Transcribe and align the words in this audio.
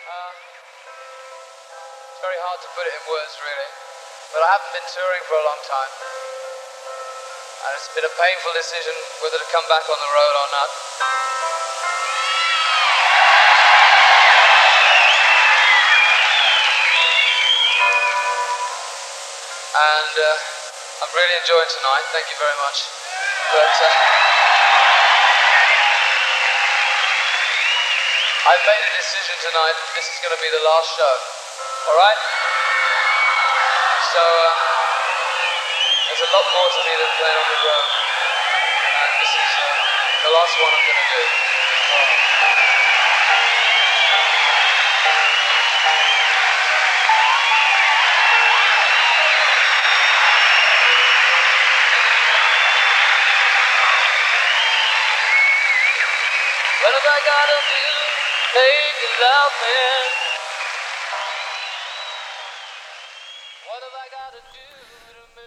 It's 0.00 0.08
very 2.24 2.40
hard 2.40 2.56
to 2.64 2.68
put 2.72 2.88
it 2.88 2.96
in 2.96 3.04
words, 3.04 3.36
really. 3.36 3.70
But 4.32 4.40
I 4.40 4.48
haven't 4.56 4.72
been 4.72 4.88
touring 4.88 5.24
for 5.28 5.36
a 5.36 5.44
long 5.44 5.60
time. 5.68 5.92
And 7.68 7.76
it's 7.76 7.92
been 7.92 8.08
a 8.08 8.14
painful 8.16 8.56
decision 8.56 8.96
whether 9.20 9.36
to 9.36 9.48
come 9.52 9.68
back 9.68 9.84
on 9.84 9.98
the 10.00 10.10
road 10.16 10.34
or 10.40 10.48
not. 10.56 10.70
And 19.70 20.14
uh, 20.16 21.04
I'm 21.04 21.12
really 21.12 21.36
enjoying 21.44 21.70
tonight. 21.76 22.04
Thank 22.16 22.32
you 22.32 22.40
very 22.40 22.56
much. 22.64 22.88
But 23.52 23.68
uh, 23.68 24.59
I've 28.50 28.66
made 28.66 28.82
a 28.82 28.94
decision 28.98 29.36
tonight. 29.46 29.78
This 29.94 30.10
is 30.10 30.18
going 30.26 30.34
to 30.34 30.42
be 30.42 30.50
the 30.50 30.58
last 30.58 30.90
show. 30.98 31.14
All 31.86 31.94
right? 31.94 32.20
So 34.10 34.18
uh, 34.18 34.50
there's 36.10 36.24
a 36.26 36.30
lot 36.34 36.46
more 36.50 36.66
to 36.66 36.80
me 36.82 36.92
than 36.98 37.10
playing 37.14 37.38
on 37.38 37.46
the 37.46 37.60
road. 37.62 37.86
And 38.90 39.10
this 39.22 39.32
is 39.38 39.50
uh, 39.54 39.70
the 40.26 40.32
last 40.34 40.54
one 40.58 40.66
I'm 40.66 40.82
going 40.82 40.98
to 40.98 41.08
do. 41.14 41.22
What 56.82 56.98
have 56.98 57.06
I 57.14 57.18
do? 57.22 57.30
Do 57.30 57.54
to 57.54 57.70
make 57.70 57.79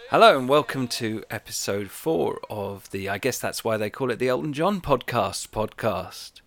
Hello 0.08 0.38
and 0.38 0.48
welcome 0.48 0.88
to 0.88 1.22
episode 1.30 1.90
four 1.90 2.40
of 2.48 2.90
the, 2.92 3.10
I 3.10 3.18
guess 3.18 3.38
that's 3.38 3.62
why 3.62 3.76
they 3.76 3.90
call 3.90 4.10
it 4.10 4.18
the 4.18 4.28
Elton 4.28 4.54
John 4.54 4.80
podcast 4.80 5.48
podcast. 5.48 6.40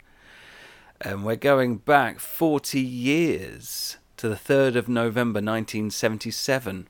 And 1.00 1.24
we're 1.24 1.36
going 1.36 1.78
back 1.78 2.20
40 2.20 2.80
years 2.80 3.98
to 4.16 4.28
the 4.28 4.36
3rd 4.36 4.78
of 4.78 4.90
November 4.90 5.38
1977 5.40 6.88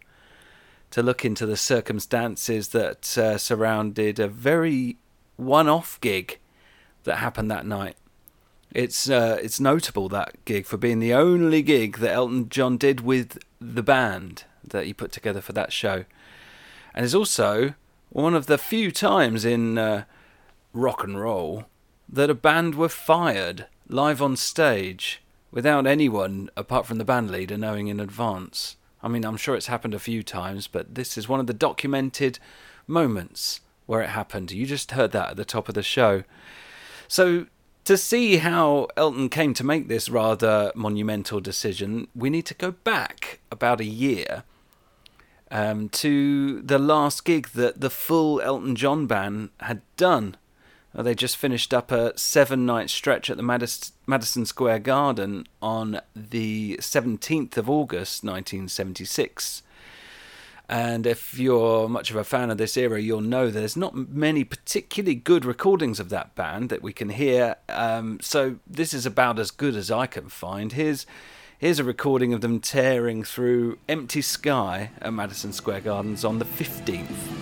to 0.91 1.03
look 1.03 1.25
into 1.25 1.45
the 1.45 1.57
circumstances 1.57 2.69
that 2.69 3.17
uh, 3.17 3.37
surrounded 3.37 4.17
a 4.17 4.29
very 4.29 4.95
one 5.35 5.67
off 5.67 5.99
gig 5.99 6.39
that 7.03 7.17
happened 7.17 7.51
that 7.51 7.65
night. 7.65 7.97
It's 8.73 9.09
uh, 9.09 9.39
it's 9.41 9.59
notable 9.59 10.09
that 10.09 10.43
gig 10.45 10.65
for 10.65 10.77
being 10.77 10.99
the 10.99 11.13
only 11.13 11.61
gig 11.61 11.97
that 11.97 12.11
Elton 12.11 12.49
John 12.49 12.77
did 12.77 13.01
with 13.01 13.39
the 13.59 13.83
band 13.83 14.43
that 14.63 14.85
he 14.85 14.93
put 14.93 15.11
together 15.11 15.41
for 15.41 15.53
that 15.53 15.71
show, 15.71 16.05
and 16.93 17.05
it's 17.05 17.13
also 17.13 17.73
one 18.09 18.33
of 18.33 18.47
the 18.47 18.57
few 18.57 18.91
times 18.91 19.45
in 19.45 19.77
uh, 19.77 20.03
rock 20.73 21.03
and 21.03 21.19
roll 21.19 21.65
that 22.09 22.29
a 22.29 22.35
band 22.35 22.75
were 22.75 22.89
fired 22.89 23.65
live 23.89 24.21
on 24.21 24.35
stage 24.35 25.21
without 25.51 25.87
anyone 25.87 26.49
apart 26.55 26.85
from 26.85 26.97
the 26.97 27.05
band 27.05 27.31
leader 27.31 27.57
knowing 27.57 27.87
in 27.87 27.99
advance. 27.99 28.75
I 29.01 29.07
mean, 29.07 29.25
I'm 29.25 29.37
sure 29.37 29.55
it's 29.55 29.67
happened 29.67 29.93
a 29.93 29.99
few 29.99 30.23
times, 30.23 30.67
but 30.67 30.95
this 30.95 31.17
is 31.17 31.29
one 31.29 31.39
of 31.39 31.47
the 31.47 31.53
documented 31.53 32.39
moments 32.85 33.61
where 33.85 34.01
it 34.01 34.09
happened. 34.09 34.51
You 34.51 34.65
just 34.65 34.91
heard 34.91 35.11
that 35.11 35.31
at 35.31 35.37
the 35.37 35.45
top 35.45 35.69
of 35.69 35.75
the 35.75 35.83
show. 35.83 36.23
So, 37.07 37.47
to 37.87 37.95
see 37.95 38.35
how 38.35 38.89
Elton 38.97 39.29
came 39.29 39.53
to 39.53 39.63
make 39.63 39.87
this 39.87 40.09
rather 40.09 40.73
monumental 40.75 41.39
decision, 41.39 42.09
we 42.13 42.29
need 42.29 42.45
to 42.47 42.53
go 42.53 42.71
back 42.71 43.39
about 43.49 43.79
a 43.79 43.85
year 43.85 44.43
um, 45.49 45.87
to 45.89 46.61
the 46.61 46.79
last 46.79 47.23
gig 47.23 47.47
that 47.53 47.79
the 47.79 47.89
full 47.89 48.41
Elton 48.41 48.75
John 48.75 49.07
band 49.07 49.51
had 49.61 49.83
done. 49.95 50.35
Uh, 50.93 51.01
they 51.01 51.15
just 51.15 51.37
finished 51.37 51.73
up 51.73 51.89
a 51.89 52.11
seven 52.17 52.65
night 52.65 52.89
stretch 52.89 53.29
at 53.29 53.37
the 53.37 53.43
Madis- 53.43 53.93
Madison 54.05 54.45
Square 54.45 54.79
Garden 54.79 55.47
on 55.61 56.01
the 56.13 56.75
17th 56.81 57.55
of 57.55 57.69
August 57.69 58.21
1976. 58.21 59.63
And 60.69 61.07
if 61.07 61.39
you're 61.39 61.87
much 61.87 62.09
of 62.09 62.17
a 62.17 62.23
fan 62.23 62.49
of 62.49 62.57
this 62.57 62.75
era, 62.75 63.01
you'll 63.01 63.21
know 63.21 63.49
there's 63.49 63.77
not 63.77 63.95
many 63.95 64.43
particularly 64.43 65.15
good 65.15 65.45
recordings 65.45 65.99
of 65.99 66.09
that 66.09 66.35
band 66.35 66.69
that 66.69 66.81
we 66.81 66.91
can 66.91 67.09
hear. 67.09 67.55
Um, 67.69 68.19
so 68.21 68.57
this 68.67 68.93
is 68.93 69.05
about 69.05 69.39
as 69.39 69.49
good 69.51 69.75
as 69.75 69.89
I 69.89 70.07
can 70.07 70.27
find. 70.27 70.73
Here's 70.73 71.05
here's 71.57 71.79
a 71.79 71.83
recording 71.83 72.33
of 72.33 72.41
them 72.41 72.59
tearing 72.59 73.23
through 73.23 73.77
empty 73.87 74.21
sky 74.21 74.91
at 75.01 75.13
Madison 75.13 75.53
Square 75.53 75.81
Gardens 75.81 76.25
on 76.25 76.39
the 76.39 76.45
15th. 76.45 77.36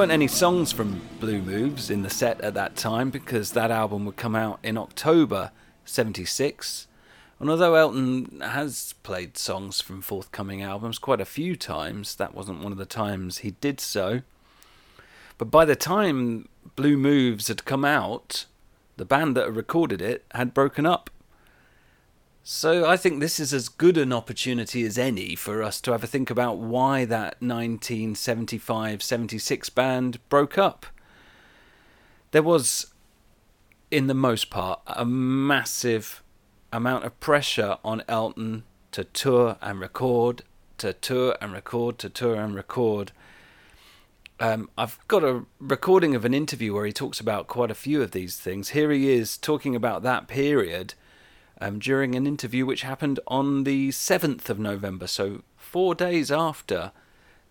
Weren't 0.00 0.10
any 0.10 0.26
songs 0.26 0.72
from 0.72 0.98
Blue 1.20 1.42
Moves 1.42 1.90
in 1.90 2.00
the 2.00 2.08
set 2.08 2.40
at 2.40 2.54
that 2.54 2.74
time 2.74 3.10
because 3.10 3.52
that 3.52 3.70
album 3.70 4.06
would 4.06 4.16
come 4.16 4.34
out 4.34 4.58
in 4.62 4.78
October 4.78 5.50
76. 5.84 6.86
And 7.38 7.50
although 7.50 7.74
Elton 7.74 8.40
has 8.40 8.94
played 9.02 9.36
songs 9.36 9.82
from 9.82 10.00
forthcoming 10.00 10.62
albums 10.62 10.98
quite 10.98 11.20
a 11.20 11.26
few 11.26 11.54
times, 11.54 12.14
that 12.14 12.34
wasn't 12.34 12.62
one 12.62 12.72
of 12.72 12.78
the 12.78 12.86
times 12.86 13.38
he 13.38 13.50
did 13.50 13.78
so. 13.78 14.22
But 15.36 15.50
by 15.50 15.66
the 15.66 15.76
time 15.76 16.48
Blue 16.76 16.96
Moves 16.96 17.48
had 17.48 17.66
come 17.66 17.84
out, 17.84 18.46
the 18.96 19.04
band 19.04 19.36
that 19.36 19.52
recorded 19.52 20.00
it 20.00 20.24
had 20.32 20.54
broken 20.54 20.86
up. 20.86 21.10
So 22.42 22.88
I 22.88 22.96
think 22.96 23.20
this 23.20 23.38
is 23.38 23.52
as 23.52 23.68
good 23.68 23.98
an 23.98 24.14
opportunity 24.14 24.82
as 24.84 24.96
any 24.96 25.34
for 25.34 25.62
us 25.62 25.78
to 25.82 25.92
have 25.92 26.02
a 26.02 26.06
think 26.06 26.30
about 26.30 26.56
why 26.58 27.04
that 27.04 27.38
1975-76 27.40 29.74
band 29.74 30.18
broke 30.28 30.56
up. 30.56 30.86
There 32.30 32.42
was, 32.42 32.86
in 33.90 34.06
the 34.06 34.14
most 34.14 34.48
part, 34.48 34.80
a 34.86 35.04
massive 35.04 36.22
amount 36.72 37.04
of 37.04 37.20
pressure 37.20 37.76
on 37.84 38.02
Elton 38.08 38.62
to 38.92 39.04
tour 39.04 39.58
and 39.60 39.78
record, 39.78 40.40
to 40.78 40.94
tour 40.94 41.36
and 41.40 41.52
record, 41.52 41.98
to 41.98 42.08
tour 42.08 42.36
and 42.36 42.54
record. 42.54 43.12
Um, 44.38 44.70
I've 44.78 44.98
got 45.08 45.22
a 45.22 45.44
recording 45.58 46.14
of 46.14 46.24
an 46.24 46.32
interview 46.32 46.72
where 46.72 46.86
he 46.86 46.92
talks 46.92 47.20
about 47.20 47.48
quite 47.48 47.70
a 47.70 47.74
few 47.74 48.00
of 48.00 48.12
these 48.12 48.38
things. 48.38 48.70
Here 48.70 48.90
he 48.90 49.10
is 49.10 49.36
talking 49.36 49.76
about 49.76 50.02
that 50.04 50.26
period 50.26 50.94
um, 51.60 51.78
during 51.78 52.14
an 52.14 52.26
interview 52.26 52.66
which 52.66 52.82
happened 52.82 53.20
on 53.26 53.64
the 53.64 53.90
7th 53.90 54.48
of 54.48 54.58
November, 54.58 55.06
so 55.06 55.42
four 55.56 55.94
days 55.94 56.30
after 56.30 56.92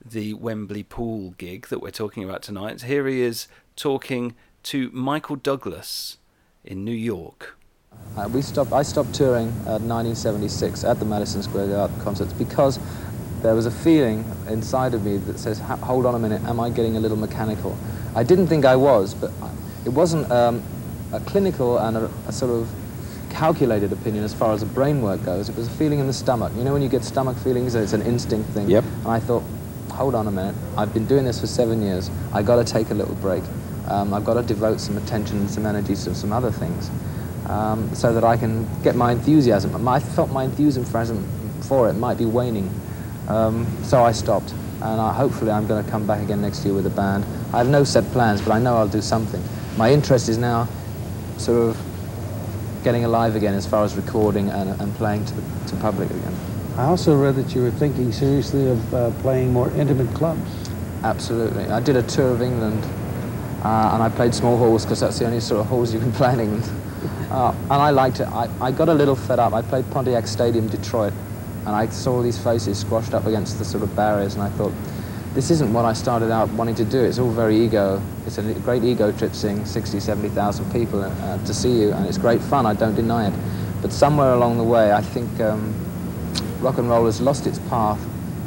the 0.04 0.34
Wembley 0.34 0.84
Pool 0.84 1.32
gig 1.38 1.68
that 1.68 1.82
we're 1.82 1.92
talking 1.92 2.24
about 2.24 2.42
tonight. 2.42 2.84
Here 2.84 3.08
he 3.08 3.22
is 3.22 3.48
talking 3.76 4.36
to 4.64 4.90
Michael 4.92 5.36
Douglas 5.36 6.18
in 6.64 6.84
New 6.84 6.92
York. 6.92 7.58
Uh, 8.18 8.30
we 8.32 8.42
stopped, 8.42 8.72
I 8.72 8.82
stopped 8.82 9.14
touring 9.14 9.50
at 9.66 9.82
1976 9.82 10.84
at 10.84 11.00
the 11.00 11.06
Madison 11.06 11.44
Square 11.44 11.68
Garden 11.68 12.00
concerts 12.02 12.34
because 12.34 12.80
there 13.42 13.56
was 13.56 13.66
a 13.66 13.72
feeling 13.72 14.26
inside 14.50 14.94
of 14.94 15.06
me 15.06 15.18
that 15.18 15.40
says, 15.40 15.60
hold 15.60 16.06
on 16.06 16.16
a 16.16 16.20
minute, 16.20 16.42
am 16.44 16.60
I 16.60 16.70
getting 16.70 16.98
a 16.98 17.00
little 17.00 17.18
mechanical? 17.18 17.78
I 18.16 18.24
didn't 18.24 18.48
think 18.48 18.66
I 18.66 18.76
was, 18.76 19.14
but 19.14 19.32
it 19.86 19.90
wasn't 19.90 20.30
um, 20.32 20.62
a 21.14 21.20
clinical 21.22 21.78
and 21.78 21.98
a, 21.98 22.12
a, 22.28 22.32
sort 22.32 22.52
of 22.52 22.70
calculated 23.30 23.92
opinion 23.94 24.24
as 24.24 24.34
far 24.34 24.54
as 24.54 24.62
the 24.62 24.66
brain 24.66 25.02
work 25.02 25.24
goes. 25.24 25.50
It 25.50 25.56
was 25.56 25.68
a 25.68 25.72
feeling 25.72 26.00
in 26.00 26.08
the 26.08 26.14
stomach. 26.14 26.52
You 26.56 26.64
know 26.64 26.74
when 26.74 26.82
you 26.82 26.90
get 26.90 27.04
stomach 27.04 27.38
feelings, 27.38 27.76
it's 27.76 27.94
an 27.94 28.02
instinct 28.02 28.50
thing. 28.52 28.70
Yep. 28.70 28.84
And 28.84 29.08
I 29.08 29.20
thought, 29.20 29.44
hold 29.92 30.16
on 30.16 30.28
a 30.28 30.32
minute, 30.32 30.56
I've 30.78 30.94
been 30.94 31.06
doing 31.06 31.26
this 31.26 31.40
for 31.40 31.48
seven 31.48 31.82
years. 31.82 32.10
i 32.34 32.42
got 32.42 32.66
to 32.66 32.72
take 32.72 32.90
a 32.90 32.94
little 32.94 33.16
break. 33.16 33.44
Um, 33.88 34.14
I've 34.14 34.26
got 34.26 34.36
to 34.36 34.44
devote 34.44 34.80
some 34.80 34.98
attention 34.98 35.40
and 35.40 35.50
some 35.50 35.66
energy 35.66 35.96
to 35.96 36.16
some 36.16 36.32
other 36.32 36.52
things 36.52 36.90
um, 37.48 37.94
so 37.94 38.14
that 38.14 38.24
I 38.24 38.38
can 38.38 38.68
get 38.84 38.96
my 38.96 39.12
enthusiasm. 39.12 39.88
I 39.88 40.00
felt 40.00 40.32
my 40.32 40.44
enthusiasm 40.44 40.86
for 41.64 41.90
it 41.90 41.94
might 41.94 42.18
be 42.18 42.26
waning. 42.26 42.70
Um, 43.28 43.68
so 43.84 44.04
I 44.04 44.12
stopped. 44.12 44.52
And 44.82 45.02
I, 45.02 45.14
hopefully 45.14 45.52
I'm 45.52 45.68
going 45.68 45.84
to 45.84 45.92
come 45.92 46.08
back 46.08 46.22
again 46.22 46.42
next 46.42 46.64
year 46.64 46.74
with 46.74 46.86
a 46.86 46.92
band. 46.92 47.26
I 47.54 47.58
have 47.58 47.70
no 47.70 47.84
set 47.84 48.06
plans, 48.12 48.42
but 48.42 48.52
I 48.52 48.60
know 48.60 48.78
I'll 48.78 48.88
do 48.88 49.02
something. 49.02 49.44
My 49.78 49.92
interest 49.92 50.30
is 50.30 50.38
now 50.38 50.68
sort 51.38 51.70
of 51.70 51.89
getting 52.84 53.06
alive 53.06 53.36
again 53.36 53.54
as 53.54 53.66
far 53.66 53.84
as 53.84 53.96
recording 53.96 54.50
and, 54.50 54.80
and 54.82 54.94
playing 54.96 55.26
to 55.26 55.34
the 55.34 55.70
to 55.70 55.76
public 55.78 56.10
again. 56.10 56.36
I 56.78 56.86
also 56.86 57.16
read 57.16 57.36
that 57.36 57.54
you 57.54 57.62
were 57.62 57.72
thinking 57.72 58.12
seriously 58.12 58.70
of 58.70 58.94
uh, 58.94 59.12
playing 59.22 59.52
more 59.52 59.70
intimate 59.72 60.14
clubs. 60.16 60.50
Absolutely. 61.04 61.66
I 61.66 61.80
did 61.80 61.96
a 61.96 62.04
tour 62.04 62.32
of 62.32 62.42
England 62.42 62.84
uh, 63.64 63.92
and 63.94 64.02
I 64.02 64.10
played 64.10 64.34
small 64.34 64.58
halls 64.58 64.86
because 64.86 65.02
that's 65.02 65.20
the 65.20 65.26
only 65.26 65.42
sort 65.42 65.60
of 65.60 65.68
halls 65.68 65.94
you 65.94 66.00
can 66.00 66.12
play 66.14 66.34
in 66.34 66.40
England. 66.40 66.70
Uh, 67.30 67.52
and 67.52 67.74
I 67.74 67.92
liked 67.92 68.20
it. 68.20 68.28
I, 68.28 68.50
I 68.60 68.72
got 68.72 68.90
a 68.90 68.94
little 68.94 69.16
fed 69.16 69.38
up. 69.38 69.54
I 69.54 69.62
played 69.62 69.90
Pontiac 69.92 70.26
Stadium, 70.26 70.68
Detroit, 70.68 71.14
and 71.68 71.76
I 71.76 71.88
saw 71.90 72.24
these 72.24 72.44
faces 72.44 72.80
squashed 72.80 73.14
up 73.14 73.28
against 73.28 73.60
the 73.60 73.66
sort 73.66 73.84
of 73.84 73.96
barriers, 73.96 74.34
and 74.34 74.42
I 74.42 74.50
thought, 74.50 74.74
this 75.34 75.52
isn't 75.52 75.72
what 75.72 75.86
I 75.86 75.94
started 75.94 76.32
out 76.32 76.50
wanting 76.50 76.76
to 76.76 76.86
do. 76.86 77.04
It's 77.04 77.20
all 77.20 77.30
very 77.30 77.56
ego. 77.56 78.02
It's 78.26 78.38
a 78.38 78.54
great 78.62 78.84
ego 78.84 79.12
trip 79.12 79.36
seeing 79.36 79.64
60, 79.64 80.00
70,000 80.00 80.72
people 80.72 81.04
uh, 81.04 81.46
to 81.46 81.54
see 81.54 81.82
you, 81.82 81.92
and 81.92 82.08
it's 82.08 82.18
great 82.18 82.42
fun, 82.42 82.66
I 82.66 82.74
don't 82.74 82.96
deny 82.96 83.28
it. 83.28 83.34
But 83.82 83.94
somewhere 83.94 84.34
along 84.34 84.58
the 84.58 84.64
way, 84.64 84.92
I 84.92 85.02
think 85.02 85.40
um, 85.40 85.74
rock 86.62 86.78
and 86.78 86.90
roll 86.90 87.06
has 87.06 87.22
lost 87.22 87.48
its 87.48 87.60
path 87.70 88.00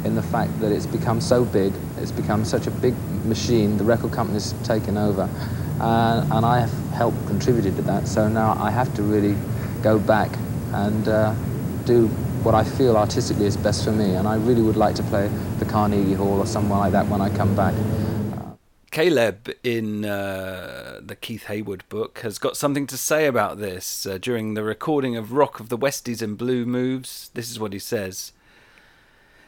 in 0.05 0.15
the 0.15 0.21
fact 0.21 0.59
that 0.59 0.71
it's 0.71 0.85
become 0.85 1.21
so 1.21 1.45
big, 1.45 1.73
it's 1.97 2.11
become 2.11 2.43
such 2.43 2.67
a 2.67 2.71
big 2.71 2.93
machine, 3.25 3.77
the 3.77 3.83
record 3.83 4.11
company's 4.11 4.53
taken 4.63 4.97
over, 4.97 5.29
uh, 5.79 6.27
and 6.31 6.45
I 6.45 6.59
have 6.59 6.91
helped 6.91 7.25
contributed 7.27 7.77
to 7.77 7.81
that. 7.83 8.07
So 8.07 8.27
now 8.27 8.57
I 8.59 8.69
have 8.69 8.93
to 8.95 9.03
really 9.03 9.37
go 9.81 9.97
back 9.97 10.29
and 10.73 11.07
uh, 11.07 11.33
do 11.85 12.09
what 12.43 12.53
I 12.53 12.65
feel 12.65 12.97
artistically 12.97 13.45
is 13.45 13.55
best 13.55 13.85
for 13.85 13.91
me. 13.91 14.15
And 14.15 14.27
I 14.27 14.35
really 14.35 14.61
would 14.61 14.75
like 14.75 14.95
to 14.95 15.03
play 15.03 15.29
the 15.59 15.65
Carnegie 15.65 16.13
Hall 16.13 16.39
or 16.39 16.45
somewhere 16.45 16.79
like 16.79 16.91
that 16.91 17.07
when 17.07 17.21
I 17.21 17.29
come 17.35 17.55
back. 17.55 17.73
Caleb 18.91 19.49
in 19.63 20.05
uh, 20.05 20.99
the 21.01 21.15
Keith 21.15 21.45
Hayward 21.45 21.87
book 21.89 22.19
has 22.19 22.37
got 22.37 22.57
something 22.57 22.85
to 22.87 22.97
say 22.97 23.25
about 23.25 23.59
this. 23.59 24.05
Uh, 24.05 24.17
during 24.17 24.53
the 24.53 24.63
recording 24.63 25.15
of 25.15 25.31
Rock 25.31 25.59
of 25.59 25.69
the 25.69 25.77
Westies 25.77 26.21
and 26.21 26.37
Blue 26.37 26.65
Moves, 26.65 27.31
this 27.33 27.49
is 27.49 27.59
what 27.59 27.73
he 27.73 27.79
says. 27.79 28.33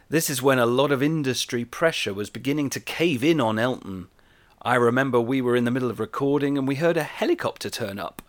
This 0.10 0.30
is 0.30 0.42
when 0.42 0.58
a 0.58 0.66
lot 0.66 0.92
of 0.92 1.04
industry 1.04 1.66
pressure 1.66 2.14
was 2.14 2.30
beginning 2.30 2.70
to 2.72 2.80
cave 2.80 3.24
in 3.24 3.42
on 3.42 3.60
Elton. 3.60 4.08
I 4.62 4.76
remember 4.76 5.20
we 5.20 5.42
were 5.42 5.56
in 5.56 5.66
the 5.66 5.72
middle 5.72 5.92
of 5.92 6.00
recording 6.00 6.58
and 6.58 6.68
we 6.68 6.76
heard 6.76 6.98
a 6.98 7.04
helicopter 7.04 7.70
turn 7.70 8.00
up. 8.00 8.22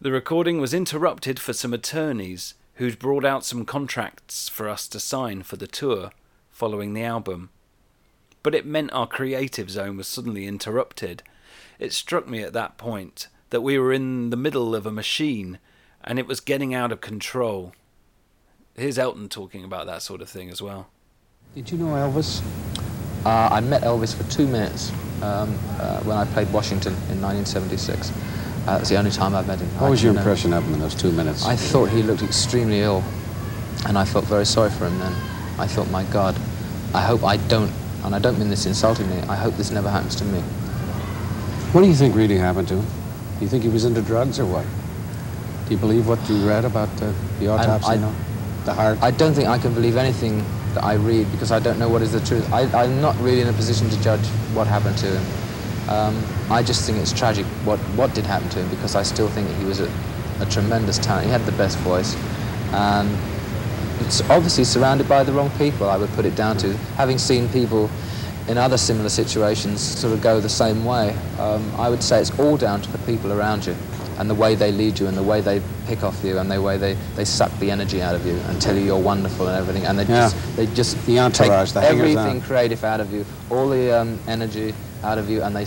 The 0.00 0.10
recording 0.10 0.60
was 0.60 0.74
interrupted 0.74 1.38
for 1.38 1.52
some 1.52 1.72
attorneys 1.72 2.54
who'd 2.80 2.98
brought 2.98 3.26
out 3.26 3.44
some 3.44 3.66
contracts 3.66 4.48
for 4.48 4.66
us 4.66 4.88
to 4.88 4.98
sign 4.98 5.42
for 5.42 5.56
the 5.56 5.66
tour 5.66 6.10
following 6.50 6.94
the 6.94 7.02
album. 7.02 7.50
But 8.42 8.54
it 8.54 8.64
meant 8.64 8.90
our 8.94 9.06
creative 9.06 9.70
zone 9.70 9.98
was 9.98 10.08
suddenly 10.08 10.46
interrupted. 10.46 11.22
It 11.78 11.92
struck 11.92 12.26
me 12.26 12.42
at 12.42 12.54
that 12.54 12.78
point 12.78 13.28
that 13.50 13.60
we 13.60 13.78
were 13.78 13.92
in 13.92 14.30
the 14.30 14.36
middle 14.38 14.74
of 14.74 14.86
a 14.86 14.90
machine 14.90 15.58
and 16.02 16.18
it 16.18 16.26
was 16.26 16.40
getting 16.40 16.72
out 16.72 16.90
of 16.90 17.02
control. 17.02 17.74
Here's 18.74 18.98
Elton 18.98 19.28
talking 19.28 19.62
about 19.62 19.84
that 19.84 20.00
sort 20.00 20.22
of 20.22 20.30
thing 20.30 20.48
as 20.48 20.62
well. 20.62 20.88
Did 21.54 21.70
you 21.70 21.76
know 21.76 21.88
Elvis? 21.88 22.42
Uh, 23.26 23.50
I 23.52 23.60
met 23.60 23.82
Elvis 23.82 24.14
for 24.14 24.24
two 24.30 24.46
minutes 24.46 24.90
um, 25.20 25.54
uh, 25.78 26.00
when 26.04 26.16
I 26.16 26.24
played 26.24 26.50
Washington 26.50 26.94
in 27.10 27.20
1976. 27.20 28.10
Uh, 28.66 28.78
it's 28.80 28.90
the 28.90 28.96
only 28.96 29.10
time 29.10 29.34
I've 29.34 29.46
met 29.46 29.58
him. 29.58 29.68
What 29.80 29.90
was 29.90 30.02
your 30.02 30.14
impression 30.14 30.52
of 30.52 30.64
him 30.64 30.74
in 30.74 30.80
those 30.80 30.94
two 30.94 31.10
minutes? 31.12 31.44
I 31.46 31.56
thought 31.56 31.88
he 31.88 32.02
looked 32.02 32.22
extremely 32.22 32.80
ill, 32.80 33.02
and 33.86 33.96
I 33.96 34.04
felt 34.04 34.24
very 34.26 34.46
sorry 34.46 34.70
for 34.70 34.86
him 34.86 34.98
then. 34.98 35.12
I 35.58 35.66
thought, 35.66 35.90
my 35.90 36.04
God, 36.04 36.36
I 36.94 37.00
hope 37.00 37.24
I 37.24 37.36
don't, 37.48 37.72
and 38.04 38.14
I 38.14 38.18
don't 38.18 38.38
mean 38.38 38.50
this 38.50 38.66
insultingly, 38.66 39.18
I 39.28 39.36
hope 39.36 39.56
this 39.56 39.70
never 39.70 39.90
happens 39.90 40.14
to 40.16 40.24
me. 40.24 40.40
What 41.72 41.82
do 41.82 41.86
you 41.86 41.94
think 41.94 42.14
really 42.14 42.36
happened 42.36 42.68
to 42.68 42.74
him? 42.74 42.86
Do 43.38 43.44
you 43.44 43.48
think 43.48 43.62
he 43.62 43.68
was 43.68 43.84
into 43.84 44.02
drugs 44.02 44.38
or 44.38 44.46
what? 44.46 44.66
Do 45.66 45.74
you 45.74 45.80
believe 45.80 46.08
what 46.08 46.18
you 46.28 46.36
read 46.46 46.64
about 46.64 46.90
uh, 47.00 47.12
the 47.38 47.48
autopsy, 47.48 47.92
I? 47.92 48.12
The 48.64 48.74
heart? 48.74 48.98
I 49.02 49.10
don't 49.10 49.34
think 49.34 49.48
I 49.48 49.56
can 49.56 49.72
believe 49.72 49.96
anything 49.96 50.44
that 50.74 50.84
I 50.84 50.94
read 50.94 51.30
because 51.32 51.50
I 51.50 51.58
don't 51.58 51.78
know 51.78 51.88
what 51.88 52.02
is 52.02 52.12
the 52.12 52.20
truth. 52.20 52.52
I, 52.52 52.84
am 52.84 53.00
not 53.00 53.16
really 53.20 53.40
in 53.40 53.48
a 53.48 53.52
position 53.52 53.88
to 53.88 54.02
judge 54.02 54.24
what 54.52 54.66
happened 54.66 54.98
to 54.98 55.06
him. 55.06 55.39
Um, 55.90 56.22
I 56.50 56.62
just 56.62 56.86
think 56.86 56.98
it's 56.98 57.12
tragic 57.12 57.44
what, 57.64 57.78
what 57.96 58.14
did 58.14 58.24
happen 58.24 58.48
to 58.50 58.60
him 58.60 58.68
because 58.70 58.94
I 58.94 59.02
still 59.02 59.28
think 59.28 59.48
he 59.58 59.64
was 59.64 59.80
a, 59.80 59.92
a 60.38 60.46
tremendous 60.46 60.98
talent. 60.98 61.26
He 61.26 61.32
had 61.32 61.44
the 61.46 61.52
best 61.52 61.78
voice. 61.78 62.14
And 62.72 63.10
it's 64.06 64.20
obviously 64.30 64.64
surrounded 64.64 65.08
by 65.08 65.24
the 65.24 65.32
wrong 65.32 65.50
people, 65.58 65.90
I 65.90 65.96
would 65.96 66.10
put 66.10 66.24
it 66.24 66.36
down 66.36 66.56
to. 66.58 66.76
Having 66.96 67.18
seen 67.18 67.48
people 67.48 67.90
in 68.48 68.56
other 68.56 68.78
similar 68.78 69.08
situations 69.08 69.80
sort 69.80 70.12
of 70.12 70.22
go 70.22 70.40
the 70.40 70.48
same 70.48 70.84
way, 70.84 71.16
um, 71.38 71.68
I 71.76 71.88
would 71.88 72.02
say 72.02 72.20
it's 72.20 72.36
all 72.38 72.56
down 72.56 72.80
to 72.82 72.92
the 72.92 72.98
people 72.98 73.32
around 73.32 73.66
you 73.66 73.74
and 74.18 74.30
the 74.30 74.34
way 74.34 74.54
they 74.54 74.70
lead 74.70 74.98
you 74.98 75.06
and 75.06 75.16
the 75.16 75.22
way 75.22 75.40
they 75.40 75.60
pick 75.86 76.04
off 76.04 76.22
you 76.22 76.38
and 76.38 76.50
the 76.50 76.60
way 76.60 76.76
they, 76.76 76.94
they 77.16 77.24
suck 77.24 77.50
the 77.58 77.70
energy 77.70 78.00
out 78.00 78.14
of 78.14 78.24
you 78.24 78.34
and 78.34 78.60
tell 78.60 78.76
you 78.76 78.82
you're 78.82 78.98
wonderful 78.98 79.48
and 79.48 79.56
everything. 79.56 79.86
And 79.86 79.98
they 79.98 80.04
yeah. 80.04 80.28
just 80.28 80.56
they 80.56 80.66
just 80.66 81.06
the 81.06 81.18
entourage, 81.18 81.72
take 81.72 81.82
the 81.82 81.88
everything 81.88 82.40
creative 82.42 82.84
out 82.84 83.00
of 83.00 83.12
you, 83.12 83.24
all 83.50 83.68
the 83.68 83.98
um, 83.98 84.18
energy 84.28 84.74
out 85.02 85.18
of 85.18 85.28
you, 85.28 85.42
and 85.42 85.54
they 85.54 85.66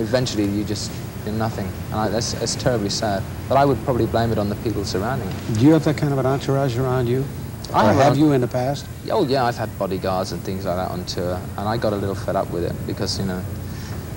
eventually 0.00 0.44
you 0.44 0.64
just 0.64 0.90
do 1.24 1.32
nothing. 1.32 1.68
And 1.86 1.94
I, 1.94 2.08
that's, 2.08 2.32
that's 2.34 2.54
terribly 2.54 2.90
sad. 2.90 3.22
But 3.48 3.56
I 3.56 3.64
would 3.64 3.82
probably 3.84 4.06
blame 4.06 4.32
it 4.32 4.38
on 4.38 4.48
the 4.48 4.56
people 4.56 4.84
surrounding 4.84 5.28
you. 5.28 5.54
Do 5.54 5.66
you 5.66 5.72
have 5.72 5.84
that 5.84 5.96
kind 5.96 6.12
of 6.12 6.18
an 6.18 6.26
entourage 6.26 6.78
around 6.78 7.06
you? 7.06 7.24
I 7.72 7.92
have, 7.92 7.96
have 7.96 8.16
you 8.16 8.32
in 8.32 8.40
the 8.40 8.48
past? 8.48 8.86
Oh 9.10 9.26
yeah, 9.26 9.44
I've 9.44 9.56
had 9.56 9.76
bodyguards 9.78 10.32
and 10.32 10.42
things 10.42 10.64
like 10.66 10.76
that 10.76 10.90
on 10.90 11.04
tour, 11.06 11.40
and 11.56 11.68
I 11.68 11.76
got 11.76 11.92
a 11.92 11.96
little 11.96 12.14
fed 12.14 12.36
up 12.36 12.50
with 12.50 12.64
it 12.64 12.74
because 12.86 13.18
you 13.18 13.24
know 13.24 13.42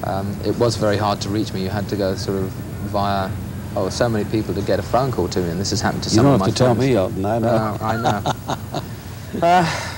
um, 0.03 0.37
it 0.45 0.55
was 0.59 0.75
very 0.75 0.97
hard 0.97 1.21
to 1.21 1.29
reach 1.29 1.53
me. 1.53 1.63
You 1.63 1.69
had 1.69 1.87
to 1.89 1.95
go 1.95 2.15
sort 2.15 2.43
of 2.43 2.49
via 2.91 3.31
oh, 3.75 3.89
so 3.89 4.09
many 4.09 4.29
people 4.29 4.53
to 4.53 4.61
get 4.61 4.79
a 4.79 4.83
phone 4.83 5.11
call 5.11 5.27
to 5.29 5.39
me, 5.39 5.49
and 5.49 5.59
this 5.59 5.69
has 5.71 5.81
happened 5.81 6.03
to 6.03 6.09
some 6.09 6.25
of 6.25 6.39
my 6.39 6.51
friends. 6.51 6.59
You 6.59 6.65
don't 6.65 6.75
have 6.75 6.83
to 6.83 6.91
tell 6.91 7.09
me, 7.09 7.23
Elton. 7.23 7.25
I 7.25 7.39
know. 7.39 7.47
Uh, 7.47 7.77
I 7.81 9.41
know. 9.41 9.41
uh, 9.47 9.97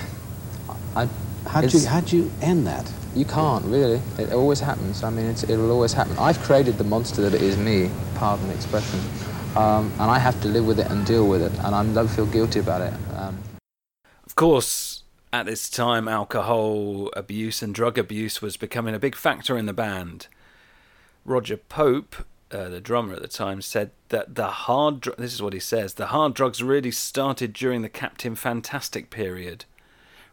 I, 0.96 1.10
how'd, 1.50 1.74
you, 1.74 1.86
how'd 1.86 2.12
you 2.12 2.32
end 2.42 2.68
that? 2.68 2.90
You 3.20 3.26
can't, 3.26 3.66
really. 3.66 4.02
It 4.18 4.32
always 4.32 4.62
happens. 4.62 5.04
I 5.04 5.10
mean, 5.10 5.26
it 5.26 5.50
will 5.50 5.72
always 5.72 5.92
happen. 5.92 6.18
I've 6.18 6.40
created 6.40 6.78
the 6.78 6.86
monster 6.86 7.22
that 7.24 7.34
it 7.34 7.42
is 7.42 7.58
me, 7.58 7.92
pardon 8.16 8.48
the 8.48 8.54
expression, 8.54 8.98
um, 9.58 9.92
and 10.00 10.10
I 10.10 10.18
have 10.18 10.42
to 10.44 10.48
live 10.48 10.66
with 10.66 10.80
it 10.80 10.90
and 10.90 11.06
deal 11.06 11.28
with 11.28 11.42
it, 11.42 11.52
and 11.66 11.76
I 11.76 11.84
don't 11.94 12.08
feel 12.08 12.28
guilty 12.28 12.62
about 12.62 12.80
it. 12.80 12.94
Um, 13.18 13.38
of 14.26 14.36
course, 14.36 15.04
at 15.34 15.48
this 15.48 15.70
time, 15.70 16.08
alcohol 16.08 17.10
abuse 17.14 17.62
and 17.62 17.76
drug 17.76 17.98
abuse 17.98 18.42
was 18.42 18.56
becoming 18.56 18.96
a 18.96 19.00
big 19.00 19.18
factor 19.18 19.58
in 19.58 19.66
the 19.66 19.74
band. 19.74 20.28
Roger 21.26 21.58
Pope, 21.58 22.26
uh, 22.54 22.70
the 22.70 22.80
drummer 22.80 23.16
at 23.16 23.22
the 23.22 23.28
time, 23.28 23.62
said 23.62 23.92
that 24.08 24.36
the 24.36 24.48
hard 24.48 25.02
dr- 25.02 25.18
this 25.18 25.34
is 25.34 25.42
what 25.42 25.52
he 25.52 25.60
says 25.60 25.96
the 25.96 26.08
hard 26.08 26.36
drugs 26.36 26.64
really 26.64 26.92
started 26.92 27.52
during 27.52 27.82
the 27.82 27.90
Captain 27.90 28.36
Fantastic 28.36 29.10
period. 29.10 29.66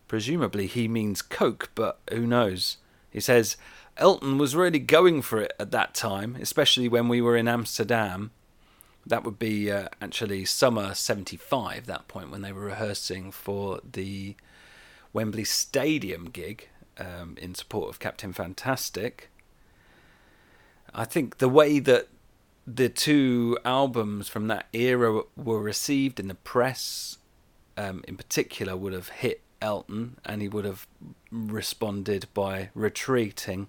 Presumably 0.08 0.66
he 0.66 0.88
means 0.88 1.22
coke, 1.22 1.70
but 1.74 2.00
who 2.10 2.26
knows? 2.26 2.78
He 3.10 3.20
says 3.20 3.56
Elton 3.96 4.38
was 4.38 4.54
really 4.54 4.78
going 4.78 5.22
for 5.22 5.40
it 5.40 5.52
at 5.58 5.70
that 5.70 5.94
time, 5.94 6.36
especially 6.40 6.88
when 6.88 7.08
we 7.08 7.20
were 7.20 7.36
in 7.36 7.48
Amsterdam. 7.48 8.30
That 9.06 9.24
would 9.24 9.38
be 9.38 9.70
uh, 9.70 9.88
actually 10.02 10.44
summer 10.44 10.94
75, 10.94 11.86
that 11.86 12.08
point 12.08 12.30
when 12.30 12.42
they 12.42 12.52
were 12.52 12.62
rehearsing 12.62 13.30
for 13.30 13.80
the 13.90 14.36
Wembley 15.12 15.44
Stadium 15.44 16.26
gig 16.26 16.68
um, 16.98 17.36
in 17.40 17.54
support 17.54 17.88
of 17.88 17.98
Captain 17.98 18.32
Fantastic. 18.32 19.30
I 20.94 21.04
think 21.04 21.38
the 21.38 21.48
way 21.48 21.78
that 21.78 22.08
the 22.66 22.88
two 22.88 23.56
albums 23.64 24.28
from 24.28 24.48
that 24.48 24.66
era 24.72 25.22
were 25.36 25.60
received 25.60 26.18
in 26.18 26.28
the 26.28 26.34
press, 26.34 27.18
um, 27.76 28.02
in 28.08 28.16
particular, 28.16 28.76
would 28.76 28.92
have 28.92 29.08
hit 29.08 29.42
Elton, 29.66 30.16
and 30.24 30.40
he 30.42 30.48
would 30.48 30.64
have 30.64 30.86
responded 31.30 32.22
by 32.32 32.70
retreating. 32.74 33.66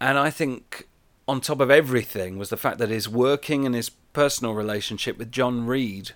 And 0.00 0.16
I 0.18 0.30
think, 0.30 0.88
on 1.26 1.40
top 1.40 1.60
of 1.60 1.70
everything, 1.70 2.38
was 2.38 2.50
the 2.50 2.56
fact 2.64 2.78
that 2.78 2.88
his 2.88 3.08
working 3.08 3.66
and 3.66 3.74
his 3.74 3.90
personal 4.12 4.54
relationship 4.54 5.18
with 5.18 5.30
John 5.38 5.66
Reid 5.66 6.12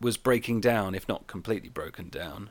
was 0.00 0.16
breaking 0.16 0.60
down, 0.60 0.94
if 0.94 1.08
not 1.08 1.26
completely 1.26 1.68
broken 1.68 2.08
down. 2.08 2.50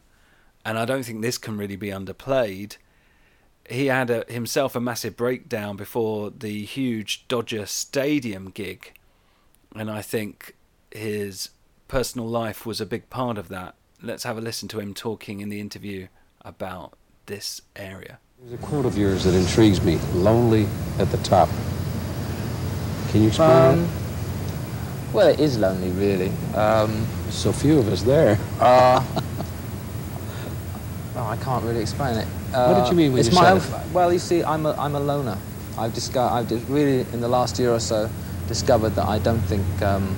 and 0.67 0.77
I 0.77 0.83
don't 0.83 1.03
think 1.03 1.21
this 1.21 1.37
can 1.37 1.57
really 1.57 1.77
be 1.77 1.91
underplayed. 1.91 2.75
He 3.69 3.85
had 3.85 4.09
a, 4.09 4.25
himself 4.27 4.75
a 4.75 4.81
massive 4.81 5.15
breakdown 5.15 5.77
before 5.77 6.29
the 6.29 6.65
huge 6.65 7.25
Dodger 7.29 7.65
Stadium 7.65 8.49
gig, 8.49 8.91
and 9.73 9.89
I 9.89 10.01
think 10.01 10.55
his 10.91 11.51
personal 11.87 12.27
life 12.27 12.65
was 12.65 12.81
a 12.81 12.85
big 12.85 13.09
part 13.09 13.37
of 13.37 13.47
that. 13.47 13.75
Let's 14.01 14.23
have 14.23 14.37
a 14.37 14.41
listen 14.41 14.67
to 14.69 14.79
him 14.79 14.93
talking 14.93 15.39
in 15.39 15.49
the 15.49 15.59
interview 15.59 16.07
about 16.41 16.93
this 17.25 17.61
area. 17.75 18.19
There's 18.39 18.53
a 18.53 18.63
quote 18.63 18.85
of 18.85 18.95
yours 18.97 19.23
that 19.23 19.33
intrigues 19.33 19.81
me 19.81 19.97
lonely 20.13 20.67
at 20.99 21.09
the 21.09 21.17
top. 21.17 21.49
Can 23.09 23.21
you 23.23 23.29
explain 23.29 23.49
Um, 23.49 23.81
that? 23.81 23.89
well, 25.13 25.27
it 25.27 25.39
is 25.39 25.57
lonely, 25.57 25.89
really. 25.91 26.31
Um, 26.55 27.07
So 27.31 27.51
few 27.51 27.79
of 27.79 27.87
us 27.91 28.03
there. 28.03 28.37
uh, 28.59 29.03
well, 31.15 31.25
I 31.27 31.35
can't 31.37 31.63
really 31.65 31.81
explain 31.81 32.17
it. 32.17 32.27
Uh, 32.53 32.71
What 32.71 32.79
did 32.83 32.89
you 32.91 32.95
mean 32.95 33.13
when 33.13 33.19
it's 33.21 33.29
you 33.29 33.35
my 33.35 33.59
said 33.59 33.73
own, 33.75 33.81
it? 33.81 33.91
Well, 33.93 34.13
you 34.13 34.19
see, 34.19 34.43
I'm 34.43 34.65
a, 34.67 34.73
I'm 34.77 34.93
a 34.95 34.99
loner. 34.99 35.37
I've 35.77 35.93
discovered, 35.95 36.33
I've 36.35 36.47
just 36.49 36.67
really, 36.69 36.99
in 37.13 37.19
the 37.21 37.27
last 37.27 37.57
year 37.59 37.71
or 37.71 37.79
so, 37.79 38.09
discovered 38.47 38.91
that 38.91 39.07
I 39.07 39.17
don't 39.19 39.41
think 39.41 39.65
um, 39.81 40.15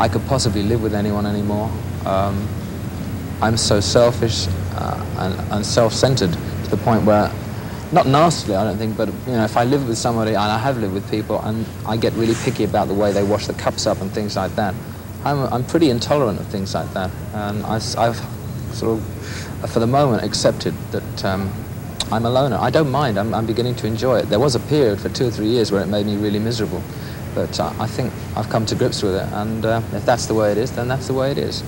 I 0.00 0.08
could 0.08 0.26
possibly 0.26 0.62
live 0.62 0.82
with 0.82 0.94
anyone 0.94 1.26
anymore. 1.26 1.70
Um, 2.06 2.48
I'm 3.42 3.58
so 3.58 3.80
selfish 3.80 4.48
uh, 4.74 5.06
and, 5.18 5.52
and 5.52 5.66
self-centered 5.66 6.32
to 6.32 6.70
the 6.70 6.78
point 6.78 7.04
where, 7.04 7.30
not 7.92 8.06
nastily, 8.06 8.56
I 8.56 8.64
don't 8.64 8.78
think, 8.78 8.96
but 8.96 9.08
you 9.26 9.32
know, 9.32 9.44
if 9.44 9.58
I 9.58 9.64
live 9.64 9.86
with 9.86 9.98
somebody, 9.98 10.30
and 10.30 10.38
I 10.38 10.56
have 10.56 10.78
lived 10.78 10.94
with 10.94 11.08
people, 11.10 11.38
and 11.42 11.66
I 11.86 11.98
get 11.98 12.14
really 12.14 12.34
picky 12.44 12.64
about 12.64 12.88
the 12.88 12.94
way 12.94 13.12
they 13.12 13.22
wash 13.22 13.46
the 13.46 13.52
cups 13.52 13.86
up 13.86 14.00
and 14.00 14.10
things 14.10 14.36
like 14.36 14.54
that, 14.56 14.74
I'm, 15.22 15.40
I'm 15.52 15.64
pretty 15.64 15.90
intolerant 15.90 16.40
of 16.40 16.46
things 16.46 16.74
like 16.74 16.90
that, 16.94 17.10
and 17.34 17.62
I, 17.66 17.74
have 17.74 18.16
sort 18.72 18.98
of, 18.98 19.70
for 19.70 19.80
the 19.80 19.86
moment, 19.86 20.24
accepted 20.24 20.72
that 20.92 21.24
um, 21.26 21.52
I'm 22.10 22.24
a 22.24 22.30
loner. 22.30 22.56
I 22.56 22.70
don't 22.70 22.90
mind. 22.90 23.18
I'm, 23.18 23.34
I'm 23.34 23.44
beginning 23.44 23.74
to 23.76 23.86
enjoy 23.86 24.20
it. 24.20 24.30
There 24.30 24.40
was 24.40 24.54
a 24.54 24.60
period 24.60 24.98
for 24.98 25.10
two 25.10 25.26
or 25.26 25.30
three 25.30 25.48
years 25.48 25.70
where 25.70 25.82
it 25.82 25.88
made 25.88 26.06
me 26.06 26.16
really 26.16 26.38
miserable, 26.38 26.82
but 27.34 27.58
uh, 27.58 27.72
I 27.78 27.86
think 27.86 28.12
I've 28.36 28.48
come 28.48 28.66
to 28.66 28.74
grips 28.74 29.02
with 29.02 29.14
it, 29.14 29.28
and 29.32 29.64
uh, 29.64 29.82
if 29.92 30.04
that's 30.04 30.26
the 30.26 30.34
way 30.34 30.52
it 30.52 30.58
is, 30.58 30.72
then 30.72 30.88
that's 30.88 31.06
the 31.06 31.14
way 31.14 31.30
it 31.30 31.38
is. 31.38 31.62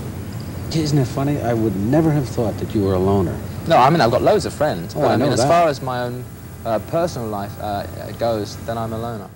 Isn't 0.75 0.99
it 0.99 1.07
funny? 1.07 1.41
I 1.41 1.55
would 1.55 1.77
never 1.77 2.11
have 2.11 2.29
thought 2.29 2.57
that 2.59 2.75
you 2.75 2.83
were 2.83 2.95
a 2.95 2.99
loner. 2.99 3.39
No, 3.69 3.77
I 3.77 3.91
mean 3.91 4.01
I've 4.01 4.11
got 4.11 4.23
loads 4.23 4.47
of 4.47 4.55
friends, 4.55 4.95
Oh, 4.95 5.01
but 5.01 5.11
I 5.11 5.15
I, 5.15 5.17
mean 5.17 5.29
know 5.29 5.35
as 5.35 5.45
far 5.45 5.69
as 5.69 5.83
my 5.83 6.01
own 6.03 6.25
uh, 6.65 6.79
personal 6.89 7.29
life 7.29 7.53
uh, 7.61 7.85
goes, 8.13 8.57
then 8.65 8.79
I'm 8.79 8.93
a 8.93 8.99
loner. 8.99 9.31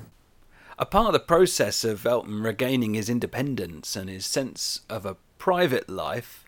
A 0.79 0.87
part 0.87 1.07
of 1.07 1.13
the 1.13 1.21
process 1.21 1.85
of 1.85 2.05
Elton 2.07 2.43
regaining 2.43 2.95
his 2.95 3.09
independence 3.09 3.97
and 3.97 4.11
his 4.11 4.27
sense 4.27 4.81
of 4.91 5.07
a 5.07 5.17
private 5.39 5.89
life, 5.89 6.45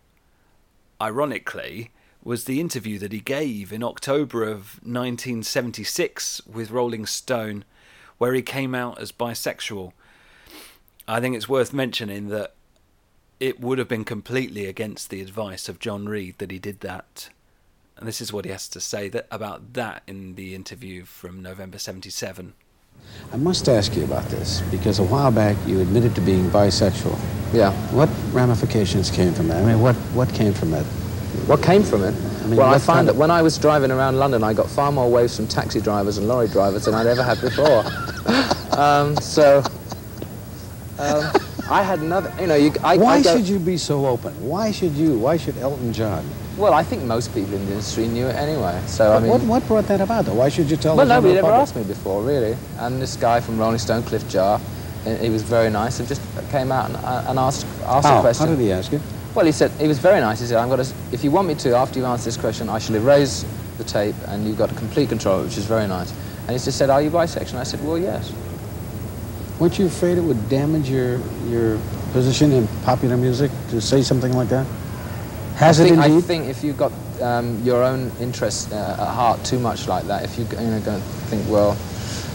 ironically, 1.01 1.91
was 2.23 2.45
the 2.45 2.61
interview 2.61 2.99
that 2.99 3.13
he 3.13 3.21
gave 3.21 3.73
in 3.73 3.83
October 3.83 4.43
of 4.43 4.81
1976 4.83 6.43
with 6.47 6.71
Rolling 6.71 7.07
Stone, 7.07 7.65
where 8.19 8.35
he 8.35 8.43
came 8.43 8.75
out 8.75 9.01
as 9.01 9.13
bisexual. 9.13 9.93
I 11.07 11.21
think 11.21 11.35
it's 11.35 11.49
worth 11.49 11.73
mentioning 11.73 12.29
that 12.29 12.55
it 13.41 13.61
would 13.61 13.79
have 13.79 13.89
been 13.89 14.05
completely 14.05 14.67
against 14.67 15.11
the 15.11 15.21
advice 15.21 15.69
of 15.69 15.79
John 15.79 16.09
Reid 16.09 16.39
that 16.39 16.51
he 16.51 16.59
did 16.59 16.81
that. 16.81 17.31
And 17.97 18.07
this 18.07 18.21
is 18.21 18.33
what 18.33 18.45
he 18.45 18.51
has 18.51 18.69
to 18.69 18.81
say 18.81 19.09
that, 19.09 19.27
about 19.31 19.73
that 19.75 20.03
in 20.07 20.35
the 20.35 20.55
interview 20.55 21.05
from 21.05 21.43
November 21.43 21.79
77. 21.79 22.55
I 23.33 23.37
must 23.37 23.69
ask 23.69 23.95
you 23.97 24.05
about 24.05 24.25
this 24.25 24.61
because 24.71 24.99
a 24.99 25.05
while 25.05 25.31
back 25.31 25.57
you 25.67 25.81
admitted 25.81 26.15
to 26.17 26.21
being 26.21 26.51
bisexual. 26.51 27.19
Yeah. 27.53 27.73
What 27.93 28.09
ramifications 28.33 29.11
came 29.11 29.33
from 29.33 29.49
that? 29.49 29.63
I 29.63 29.67
mean, 29.67 29.81
what, 29.81 29.95
what 30.15 30.29
came 30.35 30.53
from 30.53 30.71
that? 30.73 30.85
What 31.47 31.63
came 31.63 31.83
from 31.83 32.05
it? 32.05 32.15
mean, 32.49 32.59
well, 32.59 32.75
I 32.75 32.79
find 32.79 33.07
that 33.09 33.17
when 33.17 33.31
I 33.31 33.43
was 33.43 33.59
driving 33.59 33.91
around 33.91 34.19
London, 34.19 34.43
I 34.43 34.53
got 34.53 34.69
far 34.69 34.91
more 34.91 35.11
waves 35.11 35.37
from 35.37 35.47
taxi 35.47 35.81
drivers 35.81 36.19
and 36.19 36.29
lorry 36.29 36.49
drivers 36.49 36.87
than 36.87 36.95
I'd 36.95 37.07
ever 37.07 37.23
had 37.23 37.41
before. 37.41 37.85
um, 38.79 39.17
so 39.17 39.63
um, 40.99 41.31
I 41.71 41.83
had 41.83 42.01
another. 42.01 42.33
You 42.41 42.47
know, 42.47 42.55
you, 42.55 42.73
I, 42.83 42.97
Why 42.97 43.17
I 43.17 43.23
should 43.23 43.49
you 43.49 43.59
be 43.59 43.77
so 43.77 44.07
open? 44.07 44.33
Why 44.47 44.71
should 44.71 44.93
you? 44.93 45.19
Why 45.19 45.37
should 45.37 45.57
Elton 45.59 45.93
John? 45.93 46.29
Well, 46.57 46.75
I 46.75 46.83
think 46.83 47.05
most 47.05 47.33
people 47.33 47.55
in 47.55 47.65
the 47.67 47.73
industry 47.73 48.09
knew 48.09 48.27
it 48.27 48.35
anyway. 48.35 48.81
So 48.87 49.13
I 49.13 49.21
mean, 49.21 49.31
what, 49.31 49.43
what 49.43 49.67
brought 49.69 49.87
that 49.87 50.01
about, 50.01 50.25
though? 50.25 50.35
Why 50.35 50.49
should 50.49 50.69
you 50.69 50.77
tell 50.77 50.97
well, 50.97 51.07
nobody 51.07 51.39
ever 51.39 51.53
asked 51.53 51.77
me 51.77 51.85
before, 51.85 52.23
really. 52.23 52.57
And 52.79 53.01
this 53.01 53.15
guy 53.15 53.41
from 53.41 53.59
Rolling 53.59 53.79
Stone, 53.79 54.03
Cliff 54.03 54.29
Jahr, 54.29 54.61
he 55.05 55.31
was 55.31 55.43
very 55.43 55.71
nice 55.71 56.01
and 56.01 56.09
just 56.09 56.21
came 56.51 56.73
out 56.73 56.87
and, 56.87 56.97
uh, 56.97 57.27
and 57.29 57.39
asked 57.39 57.65
asked 57.85 58.07
a 58.07 58.09
How? 58.09 58.21
question. 58.21 58.49
How 58.49 58.55
did 58.57 58.61
he 58.61 58.73
ask 58.73 58.91
you? 58.91 59.01
Well, 59.35 59.47
he 59.47 59.53
said 59.53 59.71
he 59.73 59.87
was 59.87 59.99
very 59.99 60.21
nice. 60.21 60.41
He 60.41 60.47
said, 60.47 60.59
"I'm 60.59 60.69
going 60.69 60.83
to. 60.85 60.95
If 61.13 61.23
you 61.23 61.31
want 61.31 61.49
me 61.49 61.55
to, 61.57 61.77
after 61.77 61.99
you 61.99 62.07
answer 62.07 62.25
this 62.25 62.37
question, 62.37 62.69
I 62.69 62.79
shall 62.79 62.97
erase 62.97 63.45
the 63.77 63.85
tape, 63.85 64.17
and 64.27 64.47
you've 64.47 64.59
got 64.59 64.75
complete 64.77 65.09
control, 65.09 65.45
which 65.45 65.59
is 65.59 65.65
very 65.65 65.87
nice." 65.87 66.13
And 66.43 66.51
he 66.51 66.65
just 66.65 66.79
said, 66.79 66.91
"Are 66.91 67.03
you 67.03 67.11
bisexual?" 67.11 67.59
I 67.59 67.65
said, 67.65 67.85
"Well, 67.85 67.99
yes." 67.99 68.33
Weren't 69.59 69.79
you 69.79 69.87
afraid 69.87 70.19
it 70.19 70.23
would 70.23 70.49
damage 70.49 70.89
your 70.89 71.19
your 71.49 71.79
position 72.13 72.53
in 72.53 72.67
popular 72.85 73.17
music 73.17 73.51
to 73.71 73.81
say 73.81 74.03
something 74.03 74.33
like 74.33 74.49
that? 74.49 74.67
Has 75.57 75.81
I 75.81 75.85
it 75.85 75.89
think, 75.89 76.01
I 76.01 76.21
think 76.21 76.47
if 76.47 76.63
you've 76.63 76.79
got 76.79 76.93
um, 77.21 77.61
your 77.65 77.83
own 77.83 78.13
interests 78.21 78.71
uh, 78.73 78.97
at 78.99 79.09
heart 79.13 79.45
too 79.45 79.59
much 79.59 79.89
like 79.89 80.05
that, 80.07 80.23
if 80.23 80.39
you 80.39 80.45
you 80.45 80.71
know 80.71 80.81
going 80.81 81.01
to 81.01 81.07
think, 81.27 81.43
well, 81.49 81.77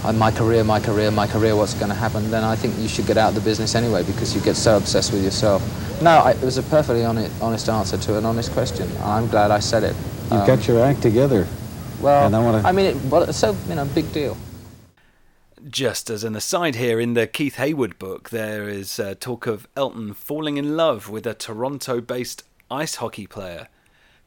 uh, 0.04 0.12
my 0.12 0.32
career, 0.32 0.64
my 0.66 0.82
career, 0.82 1.10
my 1.10 1.26
career, 1.26 1.56
what's 1.56 1.74
going 1.74 1.88
to 1.88 1.96
happen? 1.96 2.30
Then 2.30 2.44
I 2.44 2.58
think 2.58 2.78
you 2.78 2.90
should 2.90 3.08
get 3.08 3.18
out 3.18 3.30
of 3.30 3.36
the 3.36 3.42
business 3.42 3.76
anyway 3.76 4.04
because 4.04 4.36
you 4.36 4.42
get 4.42 4.58
so 4.58 4.76
obsessed 4.76 5.14
with 5.14 5.24
yourself. 5.24 5.62
No, 6.04 6.18
I, 6.20 6.32
it 6.32 6.42
was 6.42 6.58
a 6.58 6.64
perfectly 6.64 7.06
honest, 7.06 7.42
honest 7.42 7.70
answer 7.70 7.98
to 7.98 8.18
an 8.18 8.26
honest 8.26 8.52
question. 8.52 8.90
I'm 9.02 9.28
glad 9.28 9.52
I 9.52 9.60
said 9.60 9.84
it. 9.84 9.96
You've 10.24 10.34
Um, 10.34 10.48
got 10.48 10.68
your 10.68 10.84
act 10.84 11.02
together. 11.02 11.48
well. 12.02 12.26
and 12.26 12.36
I 12.36 12.40
wanna- 12.44 12.68
I 12.68 12.74
mean, 12.74 12.88
it, 12.88 12.96
well, 13.06 13.24
it's 13.24 13.38
so 13.38 13.56
you 13.70 13.76
know, 13.76 13.86
big 13.86 14.12
deal. 14.12 14.36
Just 15.70 16.10
as 16.10 16.26
an 16.26 16.36
aside 16.36 16.76
here, 16.76 17.00
in 17.00 17.14
the 17.14 17.26
Keith 17.26 17.56
Hayward 17.56 17.98
book, 18.00 18.32
there 18.32 18.68
is 18.68 19.00
uh, 19.00 19.16
talk 19.18 19.48
of 19.48 19.66
Elton 19.78 20.14
falling 20.14 20.58
in 20.58 20.76
love 20.76 21.08
with 21.10 21.26
a 21.26 21.34
Toronto-based 21.34 22.44
ice 22.70 22.96
hockey 22.96 23.26
player 23.26 23.70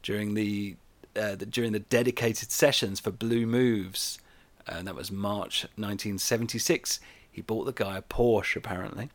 during 0.01 0.33
the, 0.33 0.77
uh, 1.15 1.35
the 1.35 1.45
during 1.45 1.73
the 1.73 1.79
dedicated 1.79 2.51
sessions 2.51 2.99
for 2.99 3.11
Blue 3.11 3.45
Moves, 3.45 4.17
and 4.65 4.87
that 4.87 4.95
was 4.95 5.11
March 5.11 5.61
1976. 5.75 6.99
He 7.31 7.43
bought 7.43 7.65
the 7.65 7.71
guy 7.73 7.97
a 7.97 8.01
Porsche, 8.01 8.55
apparently. 8.55 9.11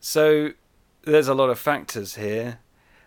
So 0.00 0.52
there's 1.04 1.28
a 1.28 1.34
lot 1.34 1.50
of 1.50 1.58
factors 1.58 2.14
here. 2.16 2.58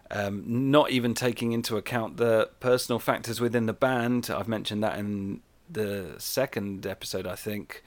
Um, 0.09 0.71
not 0.71 0.89
even 0.91 1.13
taking 1.13 1.51
into 1.51 1.75
account 1.75 2.15
the 2.15 2.49
personal 2.61 2.97
factors 2.97 3.41
within 3.41 3.65
the 3.65 3.73
band. 3.73 4.29
I've 4.33 4.47
mentioned 4.47 4.81
that 4.83 4.97
in 4.97 5.41
the 5.69 6.15
second 6.17 6.87
episode, 6.87 7.27
I 7.27 7.35
think. 7.35 7.83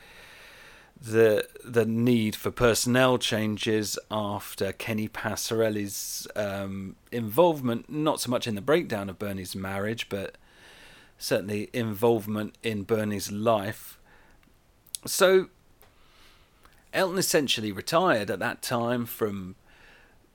The 1.00 1.48
the 1.64 1.86
need 1.86 2.36
for 2.36 2.50
personnel 2.50 3.16
changes 3.16 3.98
after 4.10 4.72
Kenny 4.72 5.08
Passarelli's 5.08 6.28
um, 6.36 6.96
involvement, 7.10 7.88
not 7.88 8.20
so 8.20 8.30
much 8.30 8.46
in 8.46 8.54
the 8.54 8.60
breakdown 8.60 9.08
of 9.08 9.18
Bernie's 9.18 9.56
marriage, 9.56 10.10
but 10.10 10.36
certainly 11.16 11.70
involvement 11.72 12.56
in 12.62 12.82
Bernie's 12.82 13.32
life. 13.32 13.98
So 15.06 15.48
Elton 16.92 17.18
essentially 17.18 17.72
retired 17.72 18.30
at 18.30 18.40
that 18.40 18.60
time 18.60 19.06
from 19.06 19.54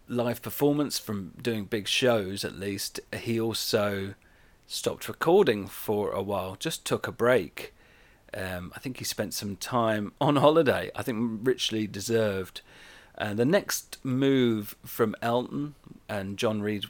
live 0.08 0.42
performance, 0.42 1.00
from 1.00 1.34
doing 1.42 1.66
big 1.66 1.88
shows 1.88 2.44
at 2.44 2.60
least. 2.60 3.00
He 3.14 3.40
also 3.40 4.16
stopped 4.68 5.08
recording 5.08 5.68
for 5.68 6.12
a 6.12 6.22
while, 6.22 6.56
just 6.56 6.86
took 6.86 7.08
a 7.08 7.12
break. 7.12 7.74
Um, 8.34 8.74
I 8.76 8.80
think 8.80 8.98
he 8.98 9.04
spent 9.04 9.34
some 9.34 9.56
time 9.56 10.14
on 10.22 10.38
holiday, 10.38 10.92
I 10.96 11.04
think 11.04 11.40
richly 11.44 11.88
deserved. 11.88 12.62
And 13.18 13.40
the 13.40 13.46
next 13.46 13.98
move 14.04 14.76
from 14.86 15.16
Elton, 15.22 15.76
and 16.10 16.38
John 16.38 16.62
Reid 16.62 16.86